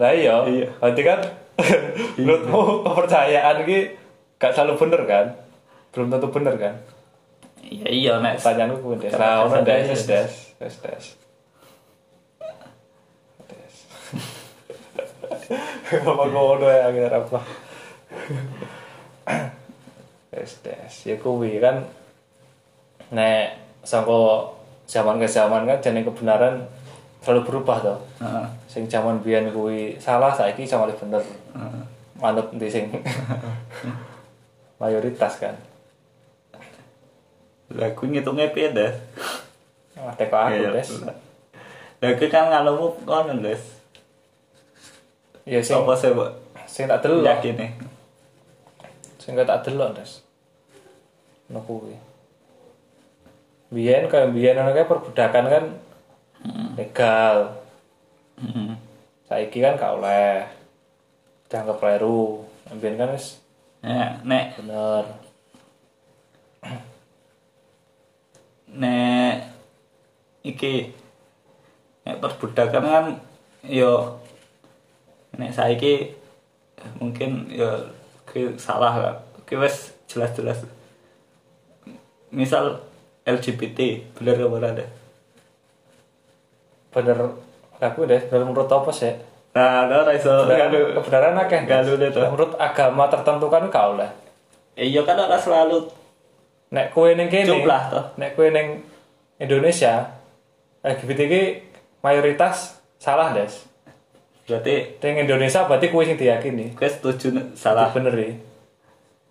[0.00, 0.36] Lah iya.
[0.48, 0.68] Iya.
[0.80, 1.20] Berarti kan
[2.16, 3.78] menurutmu kepercayaan ki
[4.40, 5.26] gak selalu bener kan?
[5.92, 6.74] Belum tentu bener kan?
[7.68, 9.12] iya iya nek Pertanyaanku kuwi Des.
[9.12, 11.04] Karena Nah, ono des, des, des, des.
[13.50, 13.74] Des.
[16.00, 17.40] Apa ngono ya akhirnya apa?
[20.32, 20.92] Des, des.
[21.04, 21.84] Ya kuwi kan
[23.12, 24.52] nek sangko
[24.88, 26.64] zaman ke zaman kan jenenge kebenaran
[27.24, 27.98] selalu berubah toh.
[28.68, 31.20] Sing zaman biyen kuwi salah saiki sama bener.
[31.56, 31.82] Heeh.
[32.18, 32.90] Manut di sing
[34.82, 35.54] mayoritas kan.
[37.68, 38.96] Lah aku ngitungnya piye, Des?
[39.92, 40.88] Ada kok aku, Iya, Des.
[42.00, 43.60] Lah aku kan ngalamu ngono, Des.
[45.44, 46.32] Ya sing Apa sih, Mbak?
[46.64, 47.28] sing tak delok.
[47.28, 47.70] Yakin nih.
[49.20, 50.24] Sing gak tak delok, Des.
[51.52, 51.96] Ngono kuwi.
[53.68, 55.64] Biyen kaya biyen ngono kae perbudakan kan
[56.78, 57.36] legal.
[58.40, 58.72] Heeh.
[59.28, 60.48] Saiki kan gak oleh.
[61.52, 62.44] Dianggap kleru.
[62.80, 63.40] Biyen kan wis
[63.78, 65.06] Ya, nek bener.
[68.68, 69.48] nek
[70.44, 70.92] iki
[72.04, 73.06] nek perbudakan kan
[73.64, 74.20] yo
[75.34, 76.12] nek saiki
[77.00, 77.88] mungkin yo
[78.60, 79.14] salah lah
[79.48, 80.68] ki wis jelas-jelas
[82.28, 82.84] misal
[83.28, 83.78] LGBT
[84.16, 84.88] bener apa ora deh
[86.88, 87.18] Bener
[87.78, 89.12] aku deh, bener menurut apa sih?
[89.52, 91.60] nah ora iso Kebenaran, kebenaran akeh.
[91.66, 92.22] Galu deh, toh.
[92.30, 94.10] Menurut agama tertentu kan gak oleh.
[94.74, 95.84] iya kan ora selalu
[96.68, 98.04] Nek kue ning kene, Jumlah, toh.
[98.16, 98.84] nek kue ning
[99.40, 100.04] Indonesia,
[100.84, 101.42] LGBT ki
[102.00, 103.64] mayoritas salah des.
[104.44, 106.72] berarti Ning Indonesia berarti kue sing diyakini.
[106.72, 108.32] gue setuju salah Bener ya.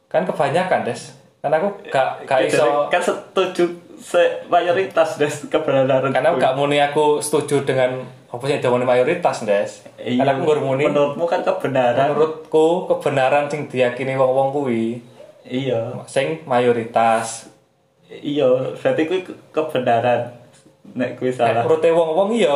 [0.07, 1.13] Kan kebanyakan des.
[1.37, 7.17] Kan aku gak gak iso kan setuju se mayoritas des kebenaran karena gak muni aku
[7.19, 9.81] setuju dengan apa sih yang mayoritas des.
[9.97, 15.01] Iya, Karena aku ngur muni menurutmu kan kebenaran menurutku kebenaran sing diyakini wong-wong kuwi
[15.43, 17.47] iya sing mayoritas.
[18.07, 20.31] iya berarti kuwi ke- kebenaran
[20.93, 22.55] nek kuwi Nek salah menurut wong-wong iya.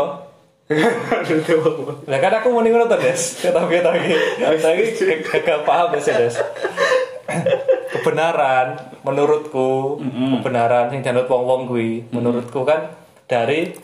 [2.08, 3.44] Lah kan aku muni ngono to, Des.
[3.44, 4.08] Tapi tapi
[4.40, 4.84] tapi
[5.20, 6.36] gagal paham Des, Des.
[8.02, 8.68] Kebenaran
[9.02, 10.02] menurutku,
[10.42, 12.90] kebenaran sing dianut wong-wong kuwi, menurutku kan
[13.24, 13.78] dari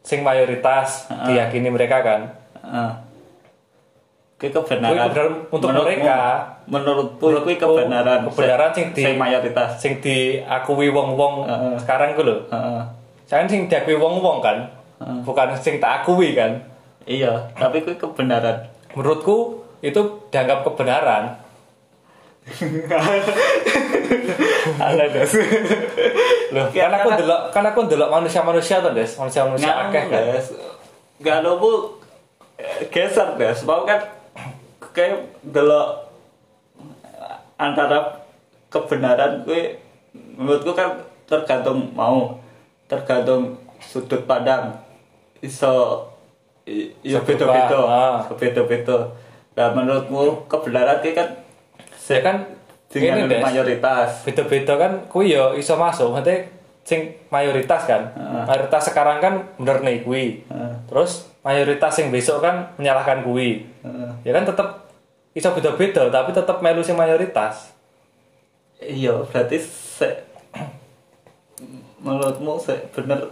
[0.00, 2.20] sing mayoritas diyakini mereka kan.
[2.56, 2.90] Heeh.
[4.38, 6.20] Kuwi Kuwi kebenaran kebenaran untuk Menurutmu- mereka.
[6.64, 11.74] menurutku kuwi Menurutku, kebenaran kebenaran sing di- sing mayoritas Sing diakui wong-wong Heeh.
[11.76, 12.46] sekarang ku lho.
[12.46, 12.80] Heeh.
[13.26, 14.70] Kan sing diakui wong-wong kan.
[15.22, 16.54] Bukan sing tak akui kan.
[17.02, 19.98] iya tapi kuwi kebenaran Menurutku itu
[20.30, 21.34] dianggap kebenaran.
[24.80, 25.32] ala des
[26.50, 29.12] Loh, kan aku ndelok kan aku ndelok manusia-manusia tuh, Des.
[29.14, 30.10] Manusia-manusia akeh kan.
[30.10, 30.46] des
[31.20, 32.00] gak nopo
[32.88, 34.00] geser des mau kan
[34.92, 36.08] kayak delok
[37.60, 38.24] antara
[38.72, 39.76] kebenaran gue
[40.16, 42.40] menurutku kan tergantung mau
[42.88, 44.80] tergantung sudut pandang
[45.44, 46.08] iso
[47.04, 48.18] ya beda-beda ah.
[48.32, 49.12] beda-beda
[49.54, 51.28] nah menurutmu kebenaran kan
[52.08, 52.36] Ya kan
[52.90, 53.42] dengan ini, Des.
[53.44, 56.16] mayoritas Beda-beda kan kuwi yo iso masuk.
[56.16, 56.48] Nanti
[56.82, 58.10] sing mayoritas kan.
[58.48, 60.42] Mayoritas sekarang kan bener nih kuwi.
[60.48, 60.72] Heeh.
[60.90, 63.68] Terus mayoritas yang besok kan menyalahkan kuwi.
[63.84, 64.10] Heeh.
[64.26, 64.68] Ya kan tetep
[65.30, 67.76] iso beda-beda tapi tetep melu sing mayoritas.
[68.80, 70.24] iya berarti se
[72.00, 73.28] menurutmu se bener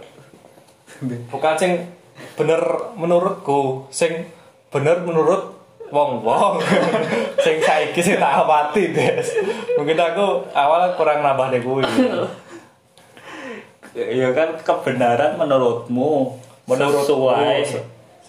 [1.31, 1.71] Bukan sing
[2.35, 2.59] bener
[2.99, 4.27] menurutku, sing
[4.67, 5.58] bener menurut
[5.89, 6.61] wong-wong.
[7.45, 9.27] sing saiki sing tak amati, Des.
[9.77, 11.85] Mungkin aku awal kurang nambah deh kuwi.
[14.21, 16.37] ya kan kebenaran menurutmu
[16.69, 17.65] sesuai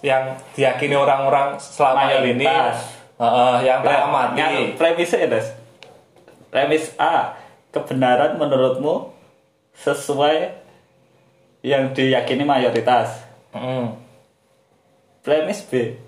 [0.01, 2.49] yang diyakini orang-orang selama ini.
[3.21, 5.47] Heeh, yang tak amati nganu, premisnya ya, Des.
[6.49, 7.37] Premis A,
[7.69, 9.13] kebenaran menurutmu
[9.77, 10.57] sesuai
[11.61, 13.21] yang diyakini mayoritas.
[13.53, 13.93] Heeh.
[15.21, 16.01] Premis B,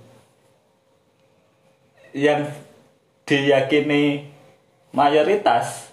[2.13, 2.49] yang
[3.25, 4.29] diyakini
[4.93, 5.93] mayoritas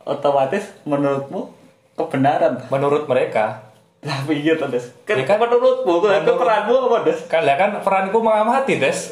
[0.00, 1.52] otomatis menurutmu
[1.94, 2.64] kebenaran.
[2.68, 3.62] menurut mereka
[4.06, 4.86] Lah iya tuh, Des.
[5.02, 7.18] Kan Ya kan, menurutmu, kan menurut- peranmu apa, Des?
[7.26, 9.10] kan kan peranku mengamati des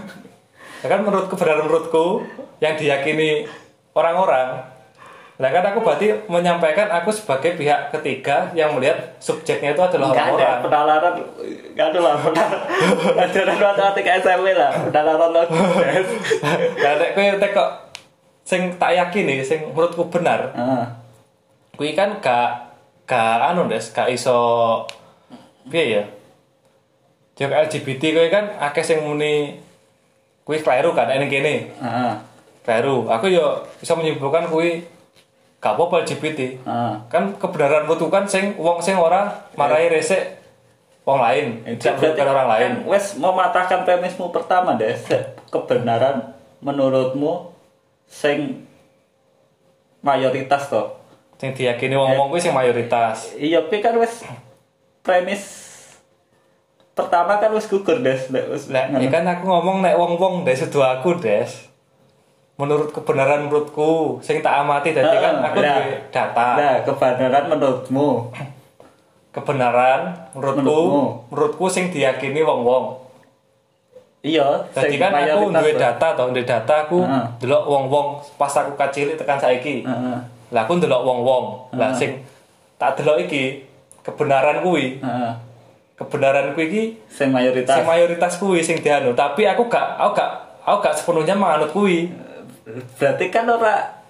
[0.82, 2.26] ya kan menurut kebenaran menurutku
[2.58, 3.46] yang diyakini
[3.94, 4.73] orang-orang
[5.34, 10.28] Lah kan aku berarti menyampaikan aku sebagai pihak ketiga yang melihat subjeknya itu adalah Enggak
[10.38, 11.14] ada penalaran
[11.74, 15.42] enggak ada lah penalaran matematika SMP lah penalaran lo
[16.78, 17.68] Lah nek kowe tekok
[18.44, 20.84] sing tak yakin nih, sing menurutku benar, Heeh.
[21.80, 22.76] kuwi kan gak
[23.08, 24.36] gak anu Des, gak iso
[25.66, 26.02] piye ya?
[27.40, 29.58] Jok LGBT kuwi kan akeh sing muni
[30.44, 31.72] kuwi keliru kan ning kene.
[31.74, 32.12] Heeh.
[32.62, 33.08] Keliru.
[33.10, 34.84] Aku yo bisa menyimpulkan kuwi
[35.64, 36.60] gak apa-apa LGBT.
[36.60, 36.94] Heeh.
[37.08, 40.44] Kan kebenaran menurutku kan sing wong sing ora marahi resik
[41.08, 42.60] wong lain, tidak merugikan orang lain.
[42.60, 44.92] Kan wes mematahkan premismu pertama deh.
[45.48, 47.56] Kebenaran menurutmu
[48.04, 48.68] sing
[50.04, 51.00] mayoritas toh.
[51.40, 53.32] Sing diyakini wong-wong kuwi sing mayoritas.
[53.40, 54.20] Iya, tapi kan wes
[55.00, 55.64] premis
[56.92, 58.28] pertama kan wes gugur des.
[58.28, 61.72] Wes Lah, ya kan aku ngomong nek wong-wong des sedo aku des.
[62.54, 66.46] Menurut kebenaran menurutku sing tak amati dadi kan aku Nah, data.
[66.54, 68.30] Nah, kebenaran menurutmu.
[69.28, 70.00] Kebenaran
[70.30, 71.02] menurutku Menurutmu.
[71.28, 73.02] menurutku sing diyakini wong-wong.
[74.22, 75.80] Iya, Jadi kan aku duwe toh.
[75.82, 77.24] data to, duwe data aku Heeh.
[77.38, 78.06] delok wong-wong
[78.40, 79.82] pas aku kecil tekan saiki.
[79.82, 80.16] Heeh.
[80.48, 81.74] Lah aku ndelok wong-wong.
[81.74, 81.98] Lah Heeh.
[81.98, 82.10] sing
[82.76, 83.66] tak delok iki
[84.00, 85.02] kebenaran kuwi.
[85.94, 87.74] Kebenaran kuwi iki Sing mayoritas.
[87.74, 90.30] sing mayoritas kuwi sing dianut, tapi aku gak aku gak
[90.62, 92.08] aku gak sepenuhnya menganut kuwi.
[92.66, 94.00] Berarti kan ora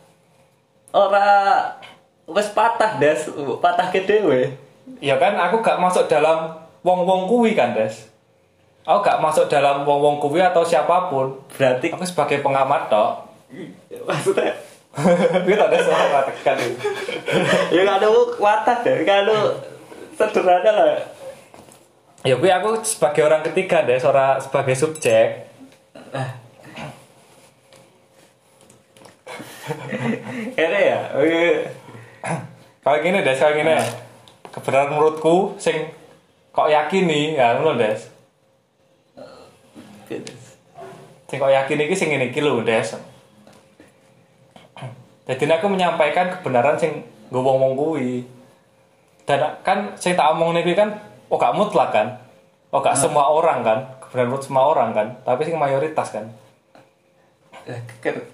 [0.94, 1.26] ora
[2.30, 3.26] wes patah des,
[3.58, 4.54] patah ke dhewe.
[5.00, 8.08] Ya kan aku gak masuk dalam wong-wong kuwi kan, Des.
[8.84, 11.40] Aku gak masuk dalam wong-wong kuwi atau siapa pun.
[11.56, 13.24] Berarti Aku sebagai pengamat tok.
[14.04, 14.52] maksudnya
[14.94, 16.78] Kuwi tak ada suara tekan itu.
[17.74, 19.58] ya kalau patah deh, kalau
[20.14, 21.02] sederhana lah.
[22.22, 25.50] Ya kuwi aku sebagai orang ketiga, Des, ora sebagai subjek.
[30.54, 31.44] Ini ya, oke.
[32.84, 33.72] Kalau gini, Des, kalau gini.
[34.52, 35.88] Kebenaran menurutku sing
[36.52, 38.12] kok yakin nih, ya ngono, Des.
[41.26, 42.92] Sing kok yakin iki sing ngene iki lho, Des.
[45.24, 47.00] Jadi aku menyampaikan kebenaran sing
[47.32, 48.28] nggo wong-wong kuwi.
[49.24, 51.00] Dan kan sing tak omong kuwi kan
[51.32, 52.20] oh gak mutlak kan.
[52.68, 53.78] Oh gak semua orang kan.
[54.04, 56.28] Kebenaran menurut semua orang kan, tapi sing mayoritas kan.
[58.04, 58.33] Ke-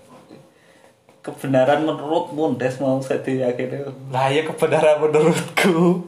[1.30, 6.06] kebenaran menurutmu des mau saya diyakini Lah ya kebenaran menurutku.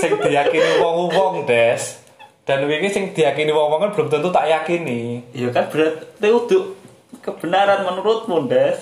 [0.00, 2.00] sing diyakini wong-wong, Des.
[2.48, 5.22] Dan wingi sing diyakini wong-wong kan belum tentu tak yakini.
[5.30, 6.82] ya kan berarti untuk
[7.22, 8.78] kebenaran menurutmu des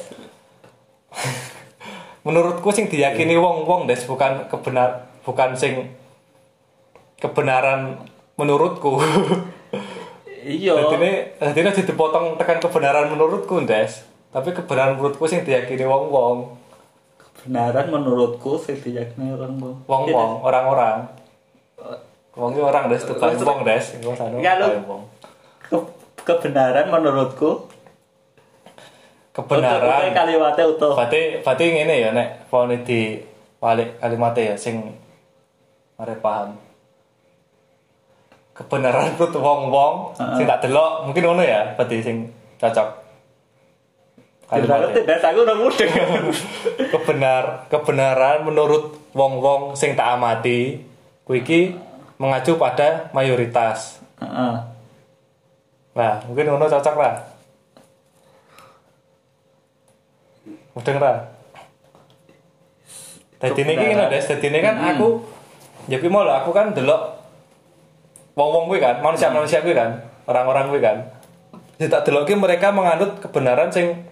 [2.25, 5.93] menurutku sing diyakini wong-wong des bukan kebenar bukan sing
[7.21, 8.01] kebenaran
[8.41, 9.01] menurutku
[10.47, 15.43] iya jadi ini jadi ini jadi dipotong tekan kebenaran menurutku des tapi kebenaran menurutku sing
[15.43, 16.55] diyakini wong-wong.
[17.19, 20.99] Kebenaran menurutku saya diyakini orang Iya, wong-wong orang-orang.
[22.39, 23.03] Wong itu orang des.
[23.03, 23.85] Tukang wong des.
[24.07, 24.39] Wong sana
[24.87, 25.03] wong.
[25.67, 27.67] Ke- kebenaran menurutku.
[29.35, 30.15] Kebenaran.
[30.15, 30.95] Kalimatnya utuh.
[30.95, 33.19] Berarti berarti ngene ya nek pone di
[33.59, 34.95] balik kalimatnya ya sing
[35.99, 36.55] mare paham.
[38.55, 42.29] Kebenaran tuh wong-wong sing tak delok mungkin ngono ya berarti sing
[42.61, 43.00] cocok
[44.51, 45.91] Kalimatnya des aku udah mudeng
[46.99, 50.83] kebenar kebenaran menurut wong-wong sing tak amati
[51.23, 51.61] kuwi iki
[52.19, 54.03] mengacu pada mayoritas.
[54.19, 54.55] Heeh.
[55.95, 57.15] nah mungkin ngono cocok lah.
[60.75, 61.31] Mudeng lah.
[63.39, 65.23] Dadi ini kan Des, dadi ini kan aku
[65.87, 67.23] ya kuwi mau lah, aku kan delok
[68.35, 71.07] wong-wong kuwi kan, manusia-manusia kuwi kan, orang-orang kuwi kan.
[71.79, 74.10] Ya tak delok ki mereka menganut kebenaran sing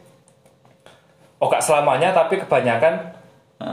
[1.39, 3.19] oh gak selamanya tapi kebanyakan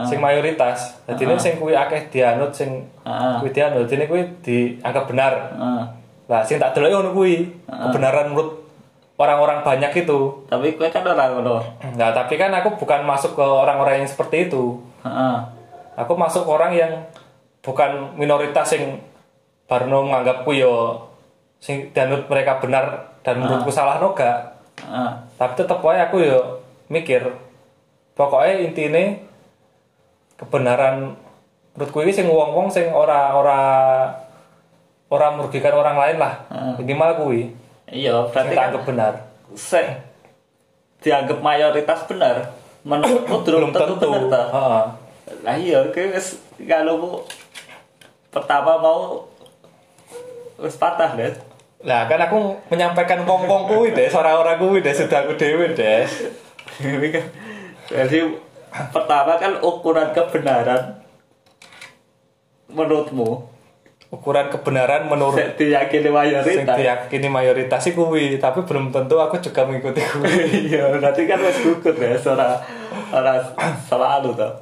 [0.02, 0.98] sing mayoritas.
[1.06, 3.34] Dadi ini sing kuwi akeh dianut sing Heeh.
[3.38, 5.32] kuwi dianut, ini kuwi dianggap benar.
[5.54, 5.82] Heeh.
[6.26, 8.66] Lah sing tak delok ngono kuwi, kebenaran menurut
[9.16, 10.44] orang-orang banyak itu.
[10.50, 11.62] tapi kue kan orang ngono
[11.96, 14.82] Nah, tapi kan aku bukan masuk ke orang-orang yang seperti itu.
[15.06, 15.36] Heeh.
[15.96, 16.92] Aku masuk ke orang yang
[17.62, 19.00] bukan minoritas yang
[19.70, 21.06] baru menganggapku yo
[21.62, 24.58] sing danut mereka benar dan menurutku salah noga.
[24.82, 25.10] Heeh.
[25.38, 26.58] Tapi tetap wae aku yo
[26.90, 27.22] mikir
[28.16, 29.04] pokoknya intinya
[30.40, 31.14] kebenaran
[31.76, 33.60] menurutku ini sing wong-wong sing ora ora
[35.12, 36.34] ora merugikan orang lain lah.
[36.80, 37.52] Minimal kuwi.
[37.92, 39.14] Iya sing berarti kan benar.
[39.54, 39.78] se
[41.04, 42.50] dianggap mayoritas benar
[42.82, 44.42] menurutku belum tentu benar ta.
[45.44, 47.22] Lah iya wis kalau
[48.32, 49.28] pertama mau
[50.58, 51.30] wis patah deh
[51.84, 56.08] Lah kan aku menyampaikan wong-wong kuwi deh, orang-orang kuwi deh sudah aku dhewe deh.
[57.86, 58.18] Jadi
[58.92, 61.00] pertama kan ukuran kebenaran
[62.70, 63.54] menurutmu.
[64.06, 69.42] Ukuran kebenaran menurut Sek diyakini sing mayoritas diyakini mayoritas sih kuwi tapi belum tentu aku
[69.42, 70.46] juga mengikuti kuwi.
[70.70, 72.54] Iya berarti kan wis gugut ya ora
[73.10, 73.34] ora
[73.90, 74.52] selalu toh.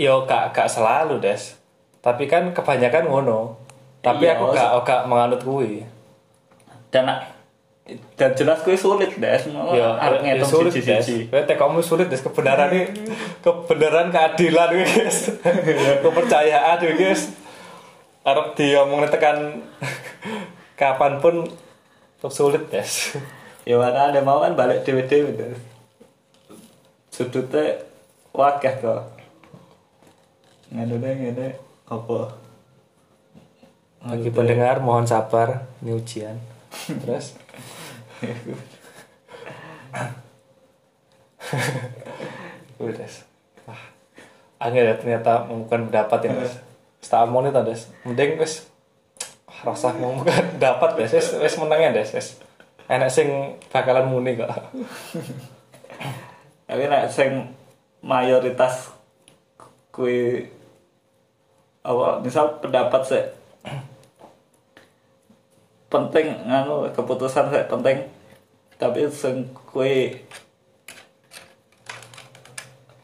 [0.00, 1.60] Yo gak gak selalu des.
[2.00, 3.60] Tapi kan kebanyakan ngono.
[4.00, 5.84] Tapi Iya, aku gak gak menganut kuwi.
[6.88, 7.04] Dan
[8.20, 12.12] dan jelas gue sulit deh semua ya harus ya ngitung sulit siji siji tekomu sulit
[12.12, 12.20] des.
[12.20, 12.84] Kebenaran ini
[13.40, 15.32] kebenaran keadilan guys
[16.04, 17.32] kepercayaan guys
[18.28, 19.64] arep diomongin tekan
[20.76, 21.48] kapan pun
[22.28, 23.16] sulit des.
[23.64, 25.56] Ya mana ada mau kan balik dewe dewe deh
[27.08, 27.82] sudutnya
[28.36, 29.02] wakah kok
[30.68, 31.48] ngene ngene.
[31.88, 32.36] Apa?
[34.04, 35.64] Bagi pendengar mohon sabar.
[35.80, 36.36] Ini ujian.
[36.84, 37.32] Terus
[42.78, 43.14] Udah des.
[43.64, 43.82] Wah,
[44.62, 46.54] angel ya ternyata mengumumkan pendapat ya des.
[47.08, 47.80] Omongin itu des.
[48.04, 48.54] Mending wah,
[49.64, 51.10] rasa mengumumkan pendapat des.
[51.14, 52.10] Wis, wis menang ya des.
[52.88, 54.48] Enak sing bakalan muni kok.
[56.68, 57.52] Tapi nek sing
[58.04, 58.92] mayoritas
[59.88, 60.46] kue
[61.82, 63.24] apa misal pendapat sih
[65.88, 68.08] penting nganu keputusan sih penting.
[68.78, 70.22] Tapi sing kue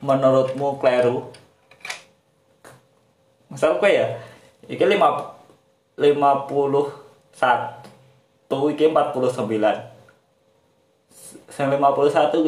[0.04, 1.32] menurutmu kleru?
[3.50, 4.20] Misal kue ya
[4.70, 5.34] iki lima
[5.98, 6.92] lima puluh
[7.34, 9.76] satu iki empat puluh sembilan.
[11.54, 12.44] Yang lima puluh satu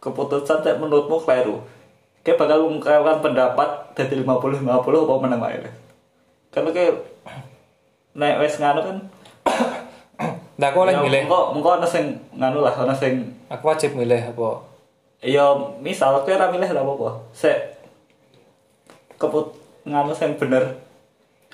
[0.00, 1.60] keputusan sih menurutmu kleru?
[2.20, 5.40] Kayak bakal mengungkapkan pendapat dari 50 50 apa menang
[6.50, 6.94] karena kayak
[8.14, 8.98] naik wes nganu kan
[10.60, 11.24] Nah aku oleh ya, milih.
[11.24, 14.60] engko engko ana sing nganu lah ana sing Aku wajib milih apa?
[15.24, 17.08] Ya misal kowe ora milih ora apa-apa.
[17.32, 17.80] Sik
[19.16, 19.56] keput
[19.88, 20.76] nganu sing bener.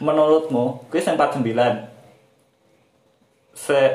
[0.03, 1.47] Menurutmu kuwi sing 49
[3.57, 3.93] sik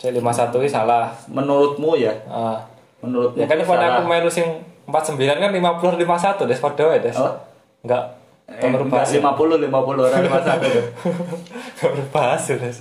[0.00, 1.12] C51 ini salah.
[1.28, 2.12] menurutmu ya?
[2.28, 2.60] Ah.
[3.00, 4.44] menurutmu Ya kan aku melu sing
[4.84, 6.60] 49 kan 50 51 des.
[6.60, 7.16] Padha wae des.
[7.16, 7.40] Apa?
[7.80, 8.19] Enggak.
[8.50, 9.08] Enggak, bahas.
[9.08, 9.70] 50 50
[10.02, 12.76] orang 51 Nomor bahas ya, des.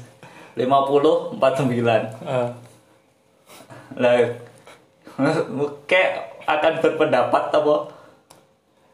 [0.58, 2.50] 50 49 Ah.
[3.96, 4.18] lah
[5.86, 6.12] kayak
[6.44, 7.76] akan berpendapat apa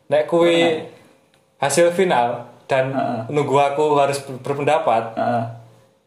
[0.05, 0.85] Nek kuwi
[1.57, 3.21] hasil final dan Heeh.
[3.27, 5.43] nunggu aku harus ber- berpendapat, Heeh.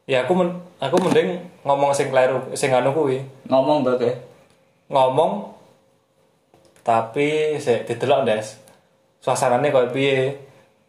[0.07, 3.19] ya aku men aku mending ngomong sing kleru sing anu kuwi.
[3.45, 4.23] ngomong kayak
[4.87, 5.51] Ngomong
[6.81, 8.57] tapi sik didelok des.
[9.19, 10.48] Suasanane koyo piye?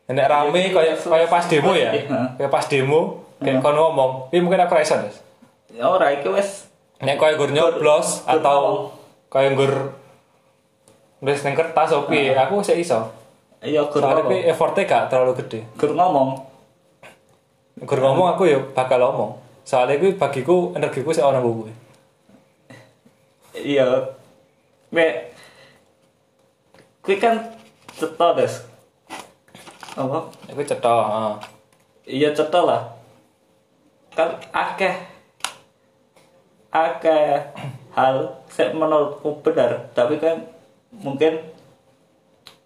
[0.10, 1.94] Nek rame koyo koyo pas demo ya.
[2.38, 5.30] Kayak pas demo kayak kono ngomong, "Piye mungkin aku ra iso, Des."
[5.70, 6.66] ya ora iki wes
[7.00, 8.92] Nek koyo gur nyoblos atau
[9.32, 9.74] koyo gur
[11.24, 13.08] nulis ning kertas opo aku sik iso.
[13.64, 15.64] iya gur ngomong effortnya gak terlalu gede.
[15.80, 16.50] gur ngomong
[17.80, 19.40] Gur ngomong aku ya bakal ngomong.
[19.64, 21.72] Soalnya kuwi bagiku energiku sik ora kuwi.
[23.56, 23.88] iya
[24.92, 25.32] me
[27.00, 27.56] kuwi kan
[27.96, 28.68] cetok des
[29.98, 30.20] apa
[30.52, 31.34] Aku cetha, heeh.
[32.06, 32.82] iya cetok lah
[34.14, 34.96] kan akeh
[36.70, 37.42] akeh
[37.94, 38.16] hal
[38.52, 40.46] saya menurutku benar tapi kan
[40.94, 41.42] mungkin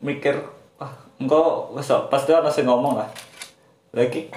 [0.03, 0.35] mikir
[0.79, 3.07] ah engkau wes pasti ada sing ngomong lah
[3.95, 4.27] lagi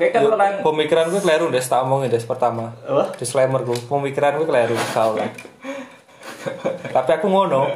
[0.00, 2.72] kayak kan orang Pemikiran gue keliru des, tak omongin des pertama.
[2.88, 5.12] apa Disclaimer gue, pemikiran gue keliru, kau.
[6.96, 7.68] Tapi aku ngono.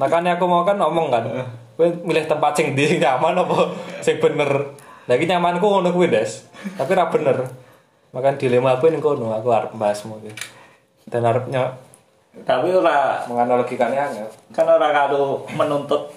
[0.00, 1.28] Makanya aku mau kan ngomong kan.
[1.78, 3.70] Gue milih tempat sing di nyaman apa
[4.02, 4.74] sing bener.
[5.06, 6.44] Lagi nyamanku ngono kuwi des.
[6.74, 7.46] Tapi ra bener.
[8.10, 10.34] Makan dilema aku ning kono, aku arep bahas mungkin.
[11.06, 11.78] Dan arepnya
[12.46, 14.28] tapi ora menganalogikannya angel.
[14.54, 16.12] kan orang kalau menuntut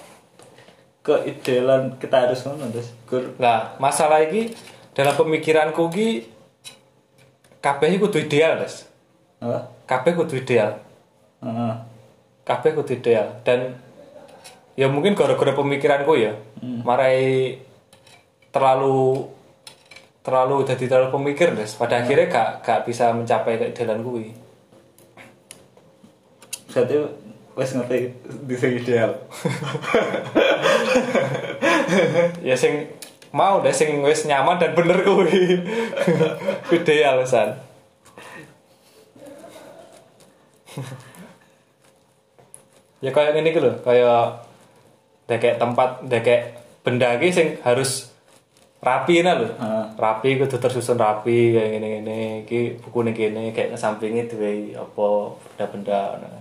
[1.02, 2.70] keidealan kita harus ngono
[3.08, 4.54] gur Lah, masalah iki
[4.94, 6.30] dalam pemikiranku ki
[7.58, 8.86] kabeh kudu ideal, Des.
[9.86, 10.78] Kabeh kudu ideal.
[11.42, 11.74] Heeh.
[12.42, 13.81] kabeh kudu ideal dan
[14.76, 16.32] ya mungkin gara-gara pemikiranku ya.
[16.62, 17.58] Marai
[18.52, 19.26] terlalu
[20.22, 21.74] terlalu jadi terlalu pemikir des.
[21.74, 24.30] Pada akhirnya gak gak bisa mencapai keidealan kuwi.
[26.70, 26.94] Berarti
[27.52, 27.98] wes ngerti
[28.48, 29.12] di sing ideal.
[32.40, 32.88] Ya sing
[33.36, 35.60] mau deh sing wis nyaman dan bener kuwi.
[36.76, 37.60] Ideal san.
[43.02, 44.41] Ya kayak gini gitu loh kayak
[45.26, 46.42] deh kayak tempat deh kayak
[46.82, 48.10] benda iki sing harus
[48.82, 49.48] rapi nah lho
[49.94, 55.06] rapi kudu tersusun rapi kayak gini gini iki buku nih gini kayak ngesampingi duwe apa
[55.38, 56.38] benda-benda ngono.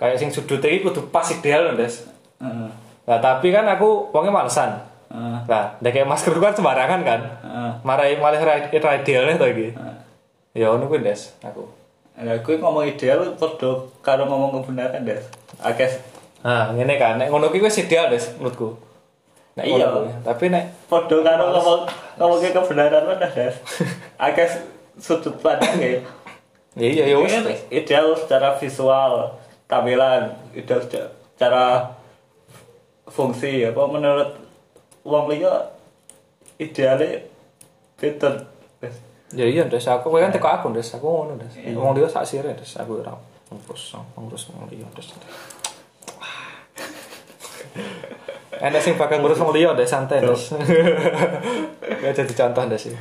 [0.00, 2.08] kayak sing sudut iki kudu pas ideal lho Des
[2.40, 2.68] Heeh.
[3.04, 4.80] nah tapi kan aku wongnya malesan
[5.12, 5.36] Heeh.
[5.44, 7.70] nah ndek masker kan sembarangan kan Heeh.
[7.84, 9.68] marai malah ra idealnya to iki
[10.56, 11.80] ya ngono kuwi Des aku
[12.20, 15.24] Nah, gue ngomong ideal padha karo ngomong kebenaran, Des.
[15.56, 15.88] Akeh
[16.40, 18.72] nah ngene kan nek ngono kuwi wis ideal Des menurutku
[19.56, 19.86] nek Iya.
[19.92, 20.10] kuwi.
[20.24, 21.80] tapi nek padha karo ngomong
[22.16, 23.54] ngomong kebenaran mana, Des.
[24.16, 24.48] Akeh
[25.00, 26.00] sudut pandang ya.
[26.80, 29.36] iya ya wis Ini kan ideal secara visual,
[29.68, 31.92] tampilan, ideal secara
[33.10, 34.30] fungsi apa menurut
[35.04, 35.72] wong liya
[36.56, 37.20] idealnya.
[38.00, 38.94] Des.
[39.36, 41.52] Ya iya Des, aku kan teko aku Des, aku ngono Des.
[41.76, 43.12] Wong liya sak sire Des, aku ora
[43.52, 45.08] ngurus ngurus wong liya Des.
[48.60, 50.52] Enak sing bakal ngurus wong liya Des, santai Des.
[52.04, 52.84] Ya jadi contoh Des.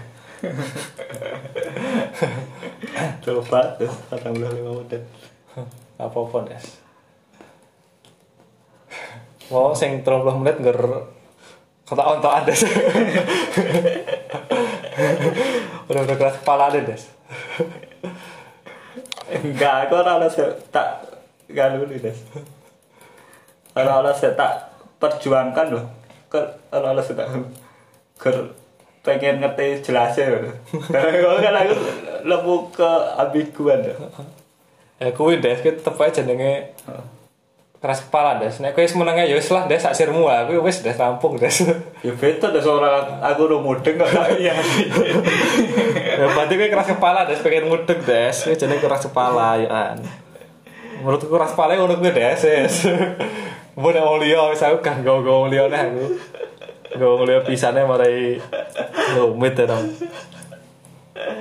[3.24, 5.04] Coba Des, 45 menit.
[6.00, 6.66] Apa-apa Des.
[9.50, 10.80] Mau sing 30 menit ngger
[11.84, 12.62] kota ontokan Des.
[15.90, 17.04] Udah udah keras kepala deh Des.
[19.30, 21.06] Enggak, aku ora oleh se- tak
[21.50, 22.18] galu nih, Des.
[23.80, 24.52] Ora oleh se- tak
[24.98, 25.86] perjuangkan loh.
[26.28, 27.28] Ke ora oleh se- tak
[28.20, 28.36] ker
[29.00, 30.54] pengen ngerti jelasnya loh.
[30.92, 31.74] Kalau kan aku
[32.24, 34.12] lebu ke ambiguan loh.
[35.00, 36.76] Ya kuwi Des, kuwi tetep ae jenenge
[37.80, 38.60] keras kepala Des.
[38.60, 40.44] Nek kowe menenge ya wis lah Des sak sirmu ah.
[40.44, 41.64] Kuwi wis Des rampung Des.
[42.04, 44.12] Ya beda Des orang aku udah mudeng kok
[44.44, 44.52] iya.
[46.20, 48.36] ya berarti kowe keras kepala Des, pengen mudeng Des.
[48.36, 49.98] Kuwi jenenge keras kepala ya kan.
[51.00, 52.44] Menurutku keras kepala ngono kuwi Des.
[53.80, 56.04] Mbok nek wong liya wis aku gak nggo wong liya nek aku.
[57.00, 58.36] Nggo wong liya pisane marai
[59.16, 59.88] rumit ya dong.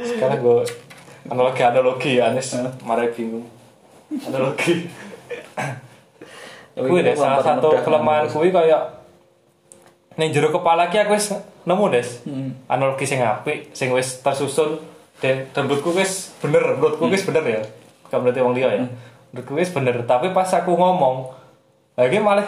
[0.07, 0.63] Sekarang gue
[1.27, 2.55] analogi analogi Anis
[2.87, 3.43] marai bingung.
[4.23, 4.87] Analogi.
[6.79, 9.03] Kuwi deh salah satu kelemahan kuwi kayak
[10.15, 11.35] ning jero kepala ki aku wis
[11.67, 12.23] nemu des.
[12.71, 14.79] Analogi sing apik, sing wis tersusun
[15.19, 17.63] dan dan menurutku wis bener, menurutku wis bener ya.
[18.07, 18.87] Gak berarti wong liya ya.
[19.35, 21.35] Menurutku wis bener, tapi pas aku ngomong
[21.99, 22.47] lagi malah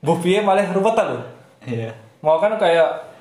[0.00, 1.22] mbuh piye malah ruwetan lho.
[1.68, 1.92] Iya.
[2.24, 3.12] Mau kan kayak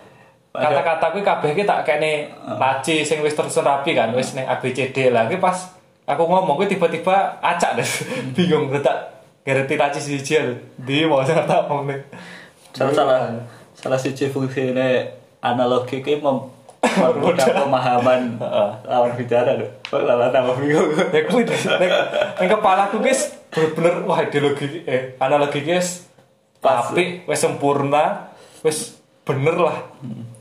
[0.56, 5.12] kata-kata kuwi kabeh ki tak kene laci sing wis tersusun rapi kan, wis ning ABCD
[5.12, 5.28] lah.
[5.28, 5.76] Ki pas
[6.08, 7.90] aku ngomong kuwi tiba-tiba acak deh.
[8.32, 10.56] Bingung tak ngerti laci siji lho.
[10.80, 12.00] Di mau tak ngomong nih.
[12.72, 13.20] Salah salah
[13.76, 15.04] salah siji fungsi ini
[15.44, 16.56] analogi ki mem
[16.86, 18.40] mempermudah pemahaman
[18.88, 19.68] lawan bicara loh.
[19.92, 20.88] Kok lawan tambah bingung.
[21.12, 21.44] Ya kuwi.
[21.44, 26.06] Nek kepala aku guys bener-bener wah ideologi eh analogi guys
[26.66, 26.90] Pas.
[26.90, 28.34] apik wis sempurna,
[28.66, 29.78] wis bener lah.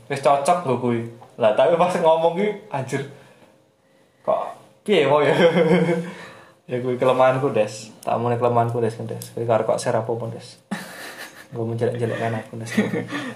[0.09, 1.01] Wis cocok lho kuwi.
[1.37, 3.05] Lah tapi pas ngomong ki anjir
[4.25, 5.37] kok piye mau ya.
[6.69, 7.93] ya kuwi kelemahanku des.
[8.01, 9.21] Tak mau kelemahanku des kan des.
[9.37, 10.57] Kuwi karo kok share apa pun des.
[11.53, 12.73] Gue menjelek-jelekkan aku des.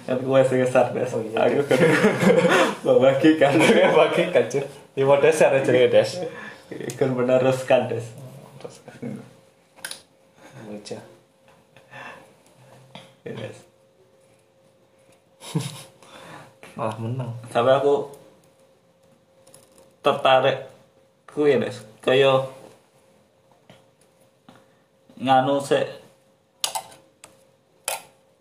[0.09, 1.13] Kan gue sing ngesar Des.
[1.13, 1.45] Oh, iya.
[1.45, 1.77] Aku kan
[2.89, 3.53] membagikan
[3.93, 4.65] Bagi kacau.
[4.97, 6.09] Di mau des share aja des.
[6.97, 8.05] kan meneruskan Des.
[8.57, 8.81] Terus
[10.69, 11.01] Meja.
[13.25, 13.57] Ya, Des.
[16.77, 17.33] Malah menang.
[17.49, 18.13] Sampai aku
[20.05, 20.69] tertarik
[21.25, 21.81] kuwi Des.
[22.05, 22.45] Kaya
[25.17, 25.89] nganu se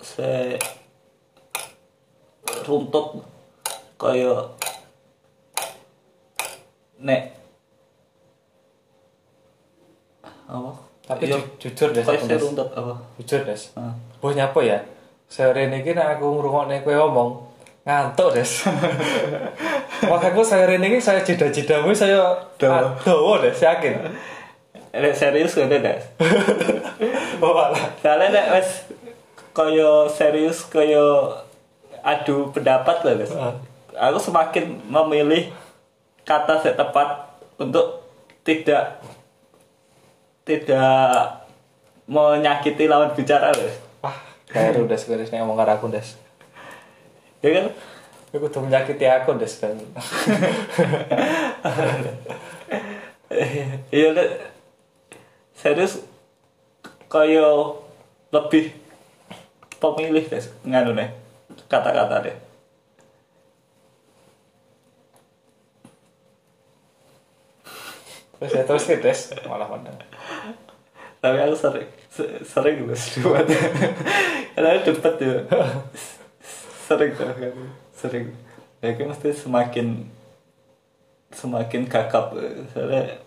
[0.04, 0.60] se
[2.68, 3.24] runtut
[3.98, 4.52] kaya
[7.02, 7.34] nek
[10.46, 12.36] apa Tapi Iya, ju- jujur deh, Des.
[12.36, 13.62] runtut apa Jujur des.
[13.72, 13.96] Ah.
[14.20, 14.76] Bos nyapa ya?
[15.24, 17.30] Sore ini aku ngrungokne kowe ngomong
[17.84, 18.68] ngantuk des.
[20.12, 22.92] Makanya saya ini saya jeda-jedamu saya Dawa.
[23.00, 24.04] dawa des yakin.
[24.92, 26.02] Nek serius ngene Des.
[27.40, 27.88] Oh malah.
[28.04, 28.68] Soalnya nek wis
[29.56, 31.00] kaya serius kaya
[32.04, 33.32] adu pendapat lah guys.
[33.32, 33.56] Ah.
[33.98, 35.48] Aku semakin memilih
[36.22, 38.04] kata yang tepat untuk
[38.44, 39.00] tidak
[40.48, 41.44] tidak
[42.08, 43.76] menyakiti lawan bicara guys.
[44.00, 44.16] Wah,
[44.48, 46.16] kayak des des nek ngomong karo aku des.
[47.44, 47.68] Ya kan?
[48.32, 49.76] Kowe kudu menyakiti aku des kan.
[53.92, 54.28] Iya nek
[55.52, 56.00] serius
[57.12, 57.76] kaya
[58.32, 58.72] lebih
[59.76, 61.12] pemilih guys nganu nih
[61.68, 62.36] kata-kata deh.
[68.38, 69.98] Terus ya terus ke des malah menang.
[71.18, 73.46] Tapi aku sering se- sering loh debat
[74.54, 75.36] karena debat ya.
[76.88, 77.54] Sering tuh kan.
[77.92, 78.26] Sering.
[78.80, 80.08] Ya iki mesti semakin
[81.34, 82.32] semakin gagap.
[82.72, 83.18] Soalnya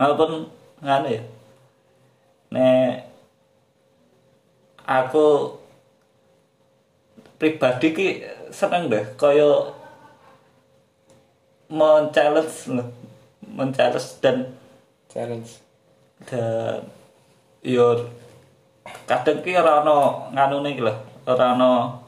[0.00, 0.48] walaupun
[0.80, 1.22] ngene ya.
[4.88, 5.58] Aku
[7.36, 8.08] pribadi ki
[8.48, 9.74] seneng deh kaya
[11.68, 12.84] men-challenge lho.
[13.44, 14.56] men-challenge dan
[15.12, 15.60] challenge
[16.26, 16.82] dan
[17.62, 18.10] yo
[19.06, 20.94] kadang ki ora ono nganune iki lho
[21.28, 22.02] ora ono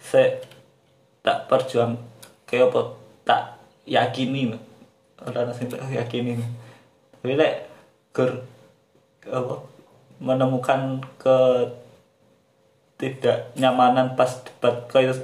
[0.00, 0.42] se
[1.22, 1.94] tak perjuang
[2.48, 2.80] kayak apa
[3.22, 3.42] tak
[3.86, 4.56] yakini
[5.22, 6.40] ora ono sing tak yakini
[7.14, 7.68] tapi lek
[8.10, 8.42] gur
[9.30, 9.54] apa
[10.20, 11.36] menemukan ke
[13.00, 15.16] tidak nyamanan pas debat kayak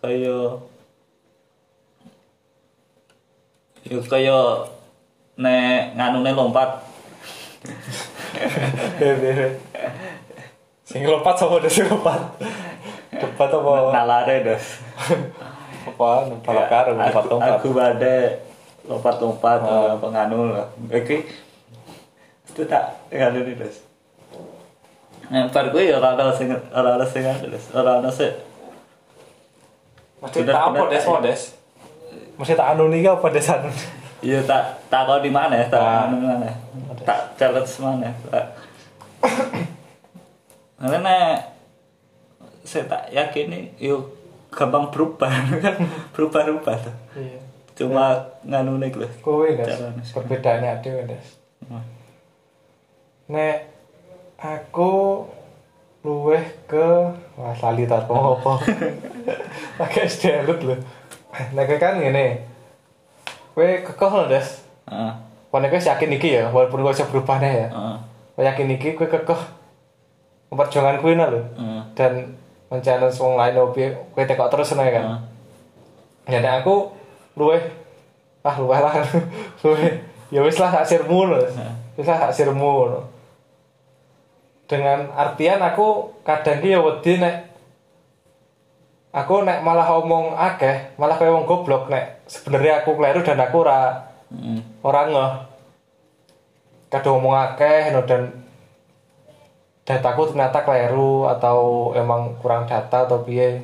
[0.00, 0.60] kayak
[3.84, 4.77] yo kayak
[5.38, 6.70] nek nganune lompat.
[10.88, 12.18] Sing lompat sapa deh sing lompat.
[13.12, 13.72] Debat apa?
[13.92, 14.60] Nalare dah
[15.88, 16.08] apa?
[16.42, 17.54] Balap karung lompat lompat.
[17.60, 18.14] aku ada
[18.88, 20.00] lompat-lompat Oh.
[20.00, 20.66] apa nganu lah.
[20.88, 21.28] Oke
[22.48, 23.76] itu tak nganu nih des.
[25.28, 27.64] Nah, par gue ya orang-orang sing orang-orang sing anu des.
[27.70, 28.32] Orang-orang sing
[30.18, 31.40] Bener, tak apa des mau des?
[32.34, 33.70] Mesti tak anu nih apa des anu
[34.20, 36.06] iya tak tak kau di mana ya tak Ah.
[36.06, 36.50] anu mana
[37.06, 38.46] tak challenge mana tak.
[40.78, 41.34] Karena
[42.62, 44.02] saya tak yakin nih yuk
[44.50, 45.30] gampang berubah
[45.64, 45.76] kan?
[46.14, 46.96] Berubah-ubah tuh.
[47.16, 47.38] Iya.
[47.74, 50.14] Cuma nganu nih loh kowe sih.
[50.14, 51.28] perbedaannya ada des
[51.68, 51.84] Hmm.
[53.28, 53.68] nek
[54.40, 55.20] aku
[56.00, 56.88] luweh ke
[57.36, 58.54] wah lali tak apa
[59.78, 60.76] pakai SDLut lho.
[61.52, 62.47] Nek kan ngene
[63.58, 64.48] kowe kekeh lho des.
[64.86, 65.12] Heeh.
[65.50, 67.68] Nek wis yakin iki ya walaupun kowe bisa berubah nih ya.
[67.74, 67.96] Heeh.
[68.38, 69.40] kowe yakin iki kowe kekeh.
[70.54, 71.42] Memperjuangkan lho.
[71.58, 71.82] Heeh.
[71.98, 72.38] dan
[72.70, 73.82] men-challenge wong lain opo
[74.14, 75.26] kowe tekok terus nih kan?
[76.30, 76.94] Ya nek aku
[77.34, 77.58] luweh
[78.46, 78.94] ah luweh lah.
[79.66, 79.98] Luweh
[80.28, 81.40] ya wis lah sak sirmu lho
[81.96, 82.28] wis lah
[84.68, 87.48] dengan artian aku kadang ki ya wedi nek
[89.16, 93.64] aku nek malah omong akeh malah kayak wong goblok nek sebenarnya aku keliru dan aku
[93.64, 94.60] ora Heeh.
[94.84, 95.32] ora ngeh
[96.92, 98.32] kadang ngomong akeh no, dan
[99.84, 103.60] dataku ternyata keliru atau emang kurang data atau piye.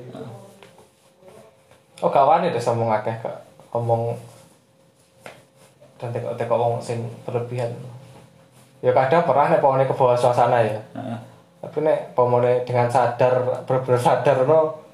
[2.00, 4.16] Oh gak wani deh ngomong akeh kak ngomong
[6.00, 7.72] dan tekok-tekok wong sing berlebihan.
[8.84, 10.80] Ya kadang pernah nek pokoknya ke bawah suasana ya.
[10.96, 11.18] Heeh.
[11.64, 14.84] tapi nek pokoknya dengan sadar bener-bener sadar no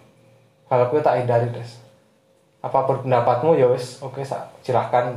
[0.71, 1.83] hal aku tak hindari des
[2.61, 5.17] apa pun pendapatmu ya wis oke sak silahkan.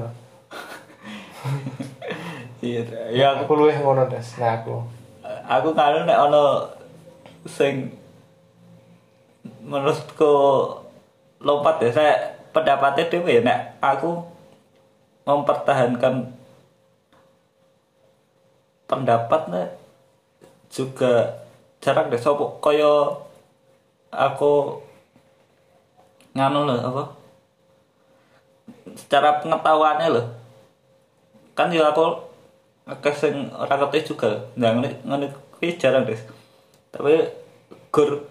[2.64, 4.40] Iya, ya aku luwih ngono des.
[4.40, 4.80] Nah aku.
[5.44, 6.72] Aku kalau nek ono
[7.44, 7.92] sing
[9.60, 10.32] menurutku
[11.44, 12.14] lompat ya saya
[12.56, 14.24] pendapatnya dewe nek aku
[15.28, 16.32] mempertahankan
[18.88, 19.76] pendapatnya
[20.72, 21.44] juga
[21.84, 23.28] jarang deh sopo koyo
[24.08, 24.80] aku
[26.32, 27.04] nganu loh apa
[28.96, 30.26] secara pengetahuannya loh.
[31.54, 32.18] Kan ya aku
[32.90, 34.50] akeh sing ora juga.
[34.60, 35.28] Nah ngene ngene
[35.64, 36.20] kuwi jarang deh
[36.92, 37.24] tapi
[37.88, 38.28] gur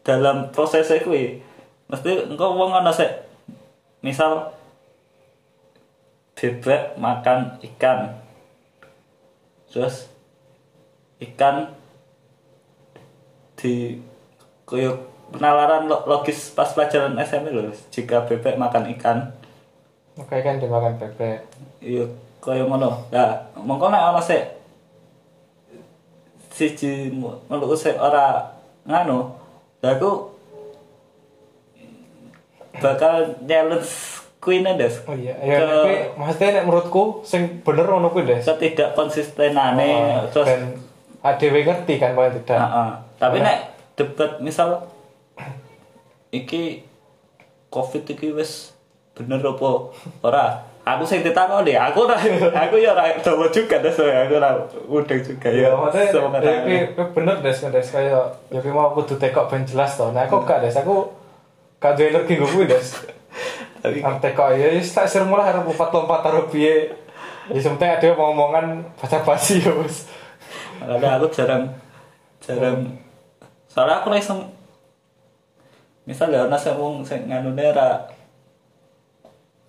[0.00, 1.44] dalam prosesnya kuwi
[1.92, 3.20] mesti engko wong ana sik
[4.00, 4.56] misal
[6.32, 8.16] bebek makan ikan
[9.68, 10.08] terus
[11.20, 11.68] ikan
[13.60, 14.00] di
[14.64, 19.36] koyo penalaran lo- logis pas pelajaran SMP loh jika bebek makan ikan
[20.16, 21.38] oke kan dimakan bebek.
[21.78, 22.04] Iya
[22.38, 23.08] kaya ngono.
[23.08, 24.42] Nah mongko nek ana sik
[26.50, 28.54] siji menurutku sik ora
[28.84, 29.26] nganu
[29.82, 30.30] lah aku
[32.76, 33.90] bakal challenge
[34.38, 35.00] Queen Des.
[35.04, 38.44] Oh iya ya Ke- tapi maksudnya nek menurutku sing bener ngono kuwi des.
[38.44, 40.62] Ketidak konsistenane Oh, terus dan
[41.24, 42.60] ADW ngerti kan paling tidak.
[42.60, 42.90] Heeh.
[43.16, 43.46] tapi Nah.
[43.46, 43.58] nek
[43.94, 44.84] debat misal
[46.28, 46.84] iki
[47.66, 48.73] covid iki wis
[49.14, 49.70] bener apa?
[50.22, 50.46] Ora.
[50.84, 51.80] Aku sing ditakon deh.
[51.80, 52.20] Aku ora
[52.52, 54.28] aku ya ora dawa juga deh soalnya.
[54.28, 54.52] Aku ora
[54.84, 55.48] udah juga.
[55.48, 56.12] Ya ya maksudnya
[56.44, 59.96] ya, ya, ya, bener des kan des kayak ya ki mau kudu tekok ben jelas
[59.96, 61.08] to nah aku gak des aku
[61.80, 62.86] gak duwe energi gue des
[63.80, 66.92] tapi tekok ya wis tak sir mulai arep lompat-lompat taruh piye.
[67.48, 70.04] Ya penting ada omongan basa-basi ya wis
[70.84, 71.72] Makanya aku jarang
[72.44, 72.92] jarang.
[73.72, 74.52] Soalnya aku langsung
[76.04, 78.04] misalnya ana sing wong sing nganune ra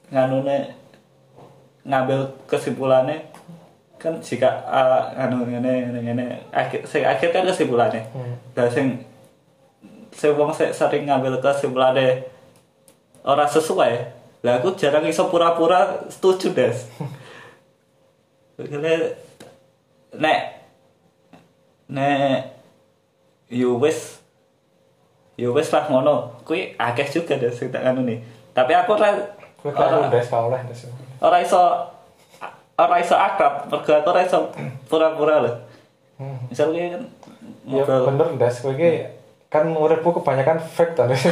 [0.09, 0.73] nganune
[1.85, 3.29] ngambil kesimpulannya
[3.95, 8.05] kan jika ah, anu ngene ngene akhir sing akhir kan kesimpulannya.
[8.13, 8.35] Hmm.
[8.53, 9.01] lah sing
[10.13, 12.27] sing wong sik sering ngambil kesimpulane
[13.25, 13.93] ora sesuai.
[14.45, 16.77] Lah aku jarang iso pura-pura setuju des.
[18.55, 19.17] Kene
[20.13, 20.39] nek
[21.89, 22.53] nek
[23.49, 24.21] yo wis
[25.33, 26.45] yo wis lah ngono.
[26.45, 28.21] Kuwi akeh juga des sing tak anu nih
[28.55, 29.34] tapi aku karo
[29.71, 30.85] ora- ndes ka oleh ndes.
[31.17, 31.61] ora iso
[32.75, 34.37] ora iso akrab mergo aku ora iso
[34.85, 35.53] pura-pura lho
[36.15, 36.39] Hmm.
[36.47, 37.03] misalnya kan
[37.67, 39.03] Ya ngobrol bener ndes kowe iki
[39.45, 41.27] kan uripmu kebanyakan fake ta ndes.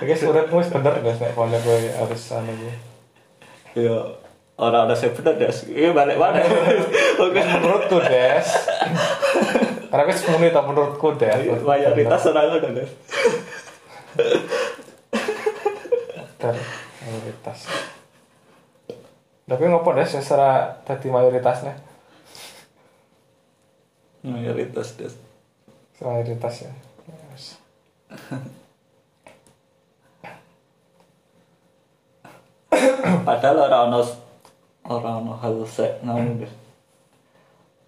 [0.00, 2.72] Iki uripmu wis bener ndes nek kono kowe harus anu iki.
[3.80, 3.96] ya
[4.58, 6.44] orang ada saya bener des ini balik mana
[7.16, 8.46] oke Menurutku des.
[9.88, 11.40] Karena wis muni ta menurutku des.
[11.62, 12.90] mayoritas orang ada des
[16.40, 16.56] Bener,
[17.10, 17.66] mayoritas.
[19.50, 21.74] Tapi ngopo des wis ora dadi mayoritasnya?
[24.22, 25.16] mayoritas des
[26.00, 26.72] Mayoritas ya.
[27.32, 27.56] Yes.
[33.24, 34.00] padahal orang ono
[34.88, 36.52] orang ono hal se ngomong des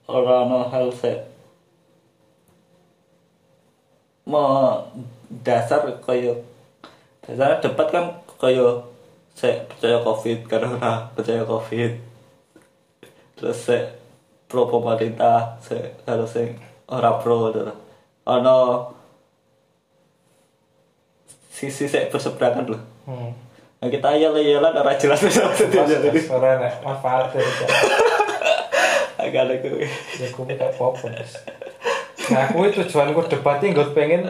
[0.07, 1.13] orang ono hal se
[4.29, 4.87] mau
[5.43, 6.37] dasar kaya
[7.25, 8.05] dasar debat kan
[8.37, 8.85] kaya
[9.35, 11.93] saya percaya covid karena percaya covid.
[13.37, 14.03] Terus saya
[14.53, 16.53] pro pemerintah saya kalau saya
[16.93, 17.73] ora pro gitu.
[18.29, 18.93] ono
[21.49, 23.35] sisi saya berseberangan loh Hmm.
[23.83, 27.35] nah, kita ayal ayalan ora jelas sama Pas sendiri des ora nek manfaat
[29.19, 29.91] agak gue ya
[30.31, 31.33] aku apa-apa Des.
[32.31, 34.23] nah aku tujuanku debatnya gue pengen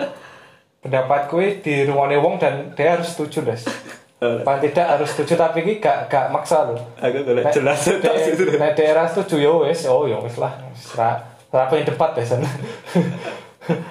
[0.80, 3.60] pendapat kue di rumahnya wong dan dia harus setuju des
[4.22, 6.78] paling tidak harus setuju tapi ini gak gak maksa loh.
[7.02, 10.54] Aku gak Nek- jelas de- nek daerah setuju ya wes oh ya wes lah.
[10.94, 12.30] Ra pengen debat des.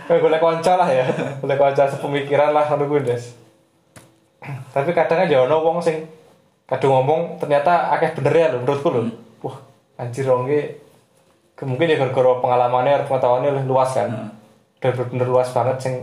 [0.08, 1.04] Kayak boleh konco lah ya.
[1.44, 3.36] Boleh konco sepemikiran lah kalau gue des.
[4.72, 6.08] Tapi kadang aja ono wong sing
[6.64, 9.12] kadang ngomong ternyata akeh bener ya lho menurutku lho.
[9.44, 9.60] Wah
[10.00, 10.48] anjir wong
[11.62, 14.10] mungkin ya gara-gara pengalamannya atau pengetahuannya lebih luas kan.
[14.10, 14.32] Hmm.
[14.82, 15.94] bener-bener luas banget sing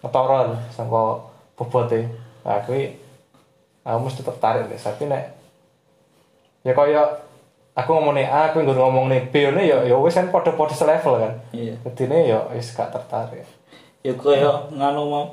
[0.00, 1.20] ngetoro lho sama
[1.52, 2.08] bobote
[2.42, 3.01] nah kuwi
[3.82, 5.34] aku mesti tertarik deh tapi nek
[6.62, 7.02] ya kaya
[7.74, 10.70] aku ngomong nih A aku nggon ngomong nih B ini ya ya wis kan podo-podo
[10.76, 11.32] selevel kan.
[11.50, 11.74] Iya.
[11.82, 13.42] Jadi ini ya wis gak tertarik.
[14.04, 15.26] Ya kaya nganu mau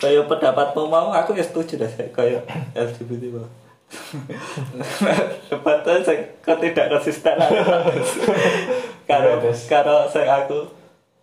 [0.00, 2.40] kaya pendapatmu mau aku ya setuju deh kaya
[2.72, 3.46] LGBT mau.
[5.50, 7.34] Debatnya saya ketidak konsisten
[9.10, 9.60] karo Iya, Des.
[9.66, 10.70] karo saya aku.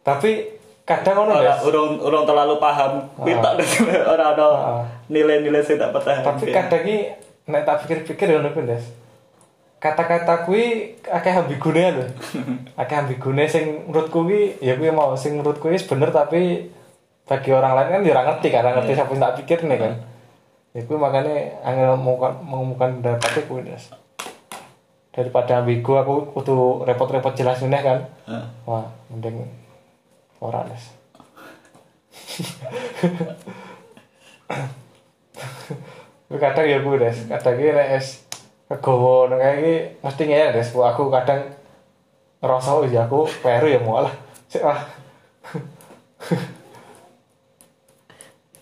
[0.04, 0.54] Tapi
[0.88, 1.68] kadang ono orang Des.
[1.68, 3.04] urung urung terlalu paham.
[3.20, 3.50] Kita
[4.08, 4.84] orang ada Ah.
[5.12, 6.98] nilai-nilai saya tak pertahankan tapi kadang ini
[7.46, 8.86] nek tak pikir-pikir ya ngono Des.
[9.78, 12.06] Kata-kata kuwi akeh ambigune lho
[12.82, 16.72] akeh ambigune sing menurutku kuwi ya kuwi mau sing menurutku wis bener tapi
[17.28, 19.78] bagi orang lain kan ya ora ngerti kan ora ngerti siapa yang tak pikir nih
[19.78, 19.94] kan.
[20.72, 23.84] Ya kuwi makanya angel mengumumkan pendapatnya kuwi Des.
[25.12, 28.08] Daripada ambigu aku kudu repot-repot jelasin kan.
[28.24, 28.48] Ah.
[28.64, 29.44] wah mending
[30.42, 30.84] ora Des
[36.28, 38.28] Tapi kadang ya gue des, kadang ini es
[38.68, 40.70] kegowo nang kayak gini mesti ngeyel des.
[40.76, 41.40] Aku kadang
[42.44, 44.12] ngerasa oh ya aku peru ya mau lah.
[44.52, 44.84] Sik lah.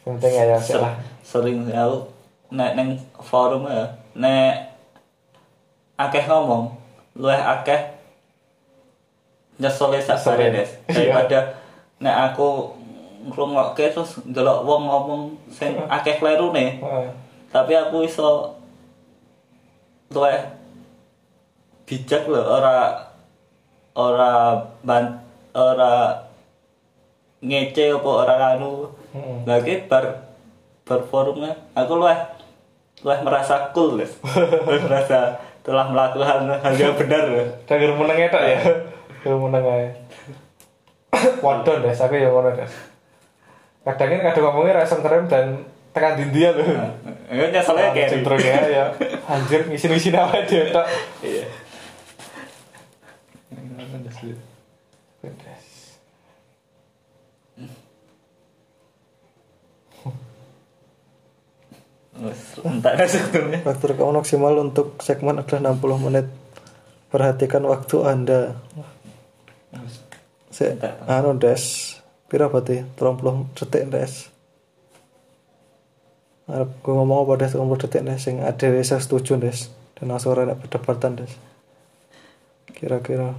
[0.06, 0.94] Penting ngeyel sik lah.
[1.26, 2.06] sering aku
[2.54, 4.78] nek neng forum ya nek
[5.98, 6.70] akeh ngomong
[7.18, 7.98] luwih akeh
[9.58, 10.48] nyesole sak Nyesele.
[10.54, 10.94] Des Iya.
[10.94, 11.40] daripada
[12.00, 12.76] nek aku
[13.26, 17.08] ngrungokke terus ndelok wong ngomong sing akeh klerune Heeh.
[17.50, 18.54] tapi aku iso
[20.14, 20.38] luwih
[21.90, 23.10] bijak lho ora
[23.98, 24.32] ora
[24.86, 25.26] ban
[25.56, 26.26] ora
[27.42, 29.38] ngece apa ora anu Heeh.
[29.50, 30.30] lagi bar
[30.86, 32.20] bar forumnya aku luwih
[33.02, 37.42] luwih merasa cool luwih merasa telah melakukan hal yang benar lho.
[37.66, 38.60] Denger meneng itu ya.
[39.26, 39.66] Denger meneng
[41.16, 41.40] ae.
[41.40, 42.74] Waduh des, aku ya ngono des.
[43.88, 45.64] Kadang ini kadang ngomongnya rasa ngerem dan
[45.96, 46.68] tekan dindia loh.
[47.32, 48.86] Ini nyeselnya kayak Centronya ya.
[49.32, 50.86] Anjir ngisi-ngisi apa dia tok.
[51.24, 51.48] Iya.
[55.24, 55.66] Des.
[62.66, 63.60] Entah sebetulnya.
[63.68, 66.28] Waktu rekaman maksimal untuk segmen adalah 60 menit.
[67.12, 68.56] Perhatikan waktu Anda.
[70.56, 70.80] Se
[71.12, 71.64] anu des.
[72.32, 72.88] Pira berarti?
[72.96, 74.14] 30 detik des.
[76.48, 79.68] Arep gue ngomong apa des 30 detik des sing ada saya setuju des.
[80.00, 81.32] Dan langsung ora nek perdebatan des.
[82.72, 83.36] Kira-kira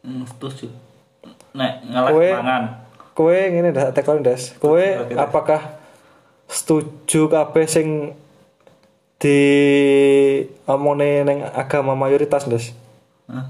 [0.00, 0.72] Hmm, setuju.
[1.52, 2.64] Nek ngelak Kowe- mangan.
[3.12, 4.56] kowe ngene ndas tekon Des.
[5.12, 5.76] apakah
[6.48, 8.16] setuju kabeh sing
[9.20, 9.38] di
[10.64, 12.48] omongane ning agama mayoritas?
[13.28, 13.44] Hah?